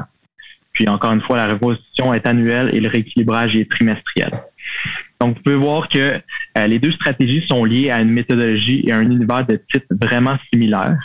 Puis, 0.72 0.88
encore 0.88 1.12
une 1.12 1.20
fois, 1.20 1.36
la 1.36 1.48
reposition 1.48 2.14
est 2.14 2.26
annuelle 2.26 2.70
et 2.72 2.80
le 2.80 2.88
rééquilibrage 2.88 3.56
est 3.56 3.70
trimestriel. 3.70 4.30
Donc, 5.20 5.36
vous 5.36 5.42
pouvez 5.42 5.56
voir 5.56 5.88
que 5.88 6.20
euh, 6.56 6.66
les 6.66 6.78
deux 6.78 6.92
stratégies 6.92 7.44
sont 7.46 7.64
liées 7.64 7.90
à 7.90 8.00
une 8.00 8.10
méthodologie 8.10 8.84
et 8.86 8.92
à 8.92 8.98
un 8.98 9.10
univers 9.10 9.44
de 9.44 9.56
titres 9.56 9.86
vraiment 9.90 10.36
similaires. 10.52 10.98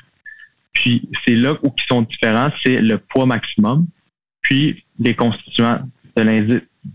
Puis, 0.72 1.10
c'est 1.26 1.36
là 1.36 1.54
où 1.64 1.74
ils 1.76 1.84
sont 1.84 2.02
différents, 2.02 2.52
c'est 2.62 2.82
le 2.82 2.98
poids 2.98 3.26
maximum, 3.26 3.88
puis 4.42 4.84
les 5.00 5.16
constituants 5.16 5.80
de 6.16 6.22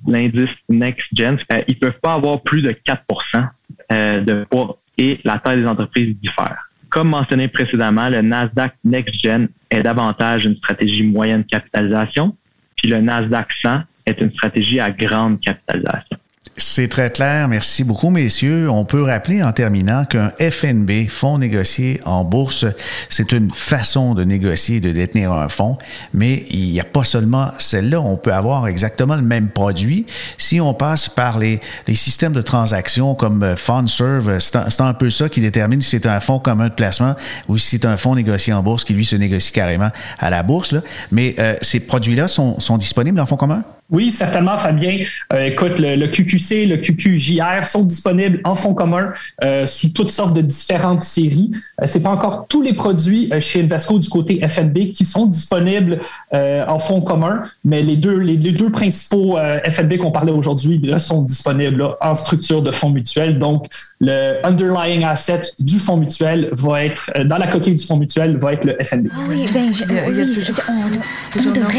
l'indice 0.06 0.50
NextGen. 0.68 1.38
Euh, 1.52 1.62
ils 1.66 1.74
ne 1.74 1.80
peuvent 1.80 2.00
pas 2.00 2.14
avoir 2.14 2.42
plus 2.42 2.62
de 2.62 2.70
4% 2.70 3.48
euh, 3.90 4.20
de 4.20 4.44
poids 4.44 4.78
et 4.96 5.20
la 5.24 5.38
taille 5.38 5.60
des 5.60 5.66
entreprises 5.66 6.16
diffère. 6.16 6.70
Comme 6.88 7.10
mentionné 7.10 7.48
précédemment, 7.48 8.08
le 8.08 8.22
Nasdaq 8.22 8.74
Next 8.84 9.22
Gen 9.22 9.48
est 9.70 9.82
davantage 9.82 10.46
une 10.46 10.56
stratégie 10.56 11.02
moyenne 11.02 11.44
capitalisation, 11.44 12.36
puis 12.76 12.88
le 12.88 13.00
Nasdaq 13.00 13.52
100 13.60 13.82
est 14.06 14.20
une 14.20 14.32
stratégie 14.32 14.80
à 14.80 14.90
grande 14.90 15.40
capitalisation. 15.40 16.18
C'est 16.60 16.88
très 16.88 17.08
clair. 17.08 17.46
Merci 17.46 17.84
beaucoup, 17.84 18.10
messieurs. 18.10 18.68
On 18.68 18.84
peut 18.84 19.04
rappeler 19.04 19.44
en 19.44 19.52
terminant 19.52 20.04
qu'un 20.04 20.32
FNB, 20.40 21.08
fonds 21.08 21.38
négocié 21.38 22.00
en 22.04 22.24
bourse, 22.24 22.66
c'est 23.08 23.30
une 23.30 23.52
façon 23.52 24.12
de 24.14 24.24
négocier, 24.24 24.80
de 24.80 24.90
détenir 24.90 25.32
un 25.32 25.48
fonds, 25.48 25.78
mais 26.12 26.46
il 26.50 26.72
n'y 26.72 26.80
a 26.80 26.84
pas 26.84 27.04
seulement 27.04 27.52
celle-là. 27.58 28.00
On 28.00 28.16
peut 28.16 28.32
avoir 28.32 28.66
exactement 28.66 29.14
le 29.14 29.22
même 29.22 29.50
produit 29.50 30.04
si 30.36 30.60
on 30.60 30.74
passe 30.74 31.08
par 31.08 31.38
les, 31.38 31.60
les 31.86 31.94
systèmes 31.94 32.32
de 32.32 32.42
transactions 32.42 33.14
comme 33.14 33.54
FundServe. 33.56 34.40
C'est 34.40 34.80
un, 34.80 34.94
peu 34.94 35.10
ça 35.10 35.28
qui 35.28 35.40
détermine 35.40 35.80
si 35.80 35.90
c'est 35.90 36.06
un 36.06 36.18
fonds 36.18 36.40
commun 36.40 36.70
de 36.70 36.74
placement 36.74 37.14
ou 37.46 37.56
si 37.56 37.78
c'est 37.78 37.84
un 37.84 37.96
fonds 37.96 38.16
négocié 38.16 38.52
en 38.52 38.64
bourse 38.64 38.82
qui, 38.82 38.94
lui, 38.94 39.04
se 39.04 39.14
négocie 39.14 39.52
carrément 39.52 39.90
à 40.18 40.28
la 40.28 40.42
bourse. 40.42 40.74
Mais 41.12 41.36
euh, 41.38 41.54
ces 41.62 41.78
produits-là 41.78 42.26
sont, 42.26 42.58
sont 42.58 42.78
disponibles 42.78 43.20
en 43.20 43.26
fonds 43.26 43.36
commun? 43.36 43.62
Oui, 43.90 44.10
certainement, 44.10 44.58
Fabien. 44.58 45.00
Euh, 45.32 45.46
écoute, 45.46 45.78
le, 45.78 46.06
QQC, 46.08 46.66
le 46.66 46.76
QQJR 46.76 47.64
sont 47.64 47.84
disponibles 47.84 48.38
en 48.44 48.54
fonds 48.54 48.74
commun 48.74 49.12
euh, 49.42 49.64
sous 49.64 49.88
toutes 49.88 50.10
sortes 50.10 50.36
de 50.36 50.42
différentes 50.42 51.02
séries. 51.02 51.50
Euh, 51.80 51.84
c'est 51.86 52.00
pas 52.00 52.10
encore 52.10 52.46
tous 52.48 52.60
les 52.60 52.74
produits 52.74 53.30
chez 53.40 53.62
Invesco 53.62 53.98
du 53.98 54.10
côté 54.10 54.46
FNB 54.46 54.92
qui 54.92 55.06
sont 55.06 55.24
disponibles 55.26 55.98
en 56.32 56.78
fonds 56.78 57.00
commun, 57.00 57.42
mais 57.64 57.80
les 57.80 57.96
deux, 57.96 58.16
les, 58.16 58.36
deux 58.36 58.70
principaux 58.70 59.36
FNB 59.64 59.96
qu'on 59.98 60.10
parlait 60.10 60.32
aujourd'hui 60.32 60.80
sont 60.98 61.22
disponibles 61.22 61.94
en 62.00 62.14
structure 62.14 62.62
de 62.62 62.70
fonds 62.70 62.90
mutuels. 62.90 63.38
Donc, 63.38 63.68
le 64.00 64.44
underlying 64.44 65.04
asset 65.04 65.40
du 65.58 65.78
fonds 65.78 65.96
mutuel 65.96 66.50
va 66.52 66.84
être, 66.84 67.10
dans 67.24 67.38
la 67.38 67.46
coquille 67.46 67.74
du 67.74 67.84
fonds 67.84 67.96
mutuel, 67.96 68.36
va 68.36 68.52
être 68.52 68.64
le 68.64 68.76
FNB. 68.82 69.08
Ah 69.12 69.18
oui, 69.28 69.46
ben, 69.52 69.72
on 71.38 71.50
devrait. 71.52 71.78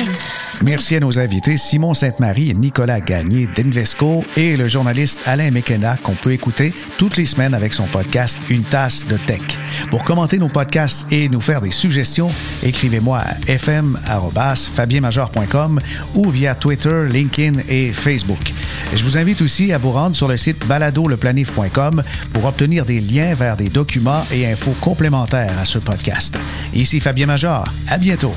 Merci 0.64 0.96
à 0.96 1.00
nos 1.00 1.18
invités, 1.20 1.56
Simon 1.58 1.94
Sainte-Marie 2.00 2.56
Nicolas 2.56 3.02
Gagné 3.02 3.50
d'Invesco 3.54 4.24
et 4.38 4.56
le 4.56 4.70
journaliste 4.70 5.20
Alain 5.26 5.52
McKenna 5.52 5.98
qu'on 5.98 6.14
peut 6.14 6.32
écouter 6.32 6.74
toutes 6.98 7.18
les 7.18 7.26
semaines 7.26 7.54
avec 7.54 7.74
son 7.74 7.88
podcast 7.88 8.38
Une 8.50 8.64
tasse 8.64 9.06
de 9.06 9.18
tech. 9.18 9.42
Pour 9.90 10.06
commenter 10.06 10.38
nos 10.38 10.48
podcasts 10.48 11.12
et 11.12 11.28
nous 11.28 11.42
faire 11.42 11.60
des 11.60 11.72
suggestions, 11.72 12.32
écrivez-moi 12.64 13.20
à 13.20 13.34
fm.fabienmajor.com 13.52 15.82
ou 16.16 16.30
via 16.30 16.56
Twitter, 16.56 17.06
LinkedIn 17.10 17.60
et 17.68 17.92
Facebook. 17.92 18.54
Je 18.96 19.04
vous 19.04 19.18
invite 19.18 19.42
aussi 19.42 19.74
à 19.74 19.78
vous 19.78 19.92
rendre 19.92 20.16
sur 20.16 20.30
le 20.30 20.38
site 20.38 20.66
baladoleplanif.com 20.68 22.02
pour 22.32 22.46
obtenir 22.46 22.86
des 22.86 23.02
liens 23.02 23.34
vers 23.34 23.58
des 23.58 23.68
documents 23.68 24.24
et 24.32 24.50
infos 24.50 24.78
complémentaires 24.80 25.60
à 25.60 25.66
ce 25.66 25.80
podcast. 25.80 26.40
Ici 26.74 27.02
Fabien 27.02 27.26
Major. 27.26 27.66
À 27.90 27.98
bientôt. 27.98 28.34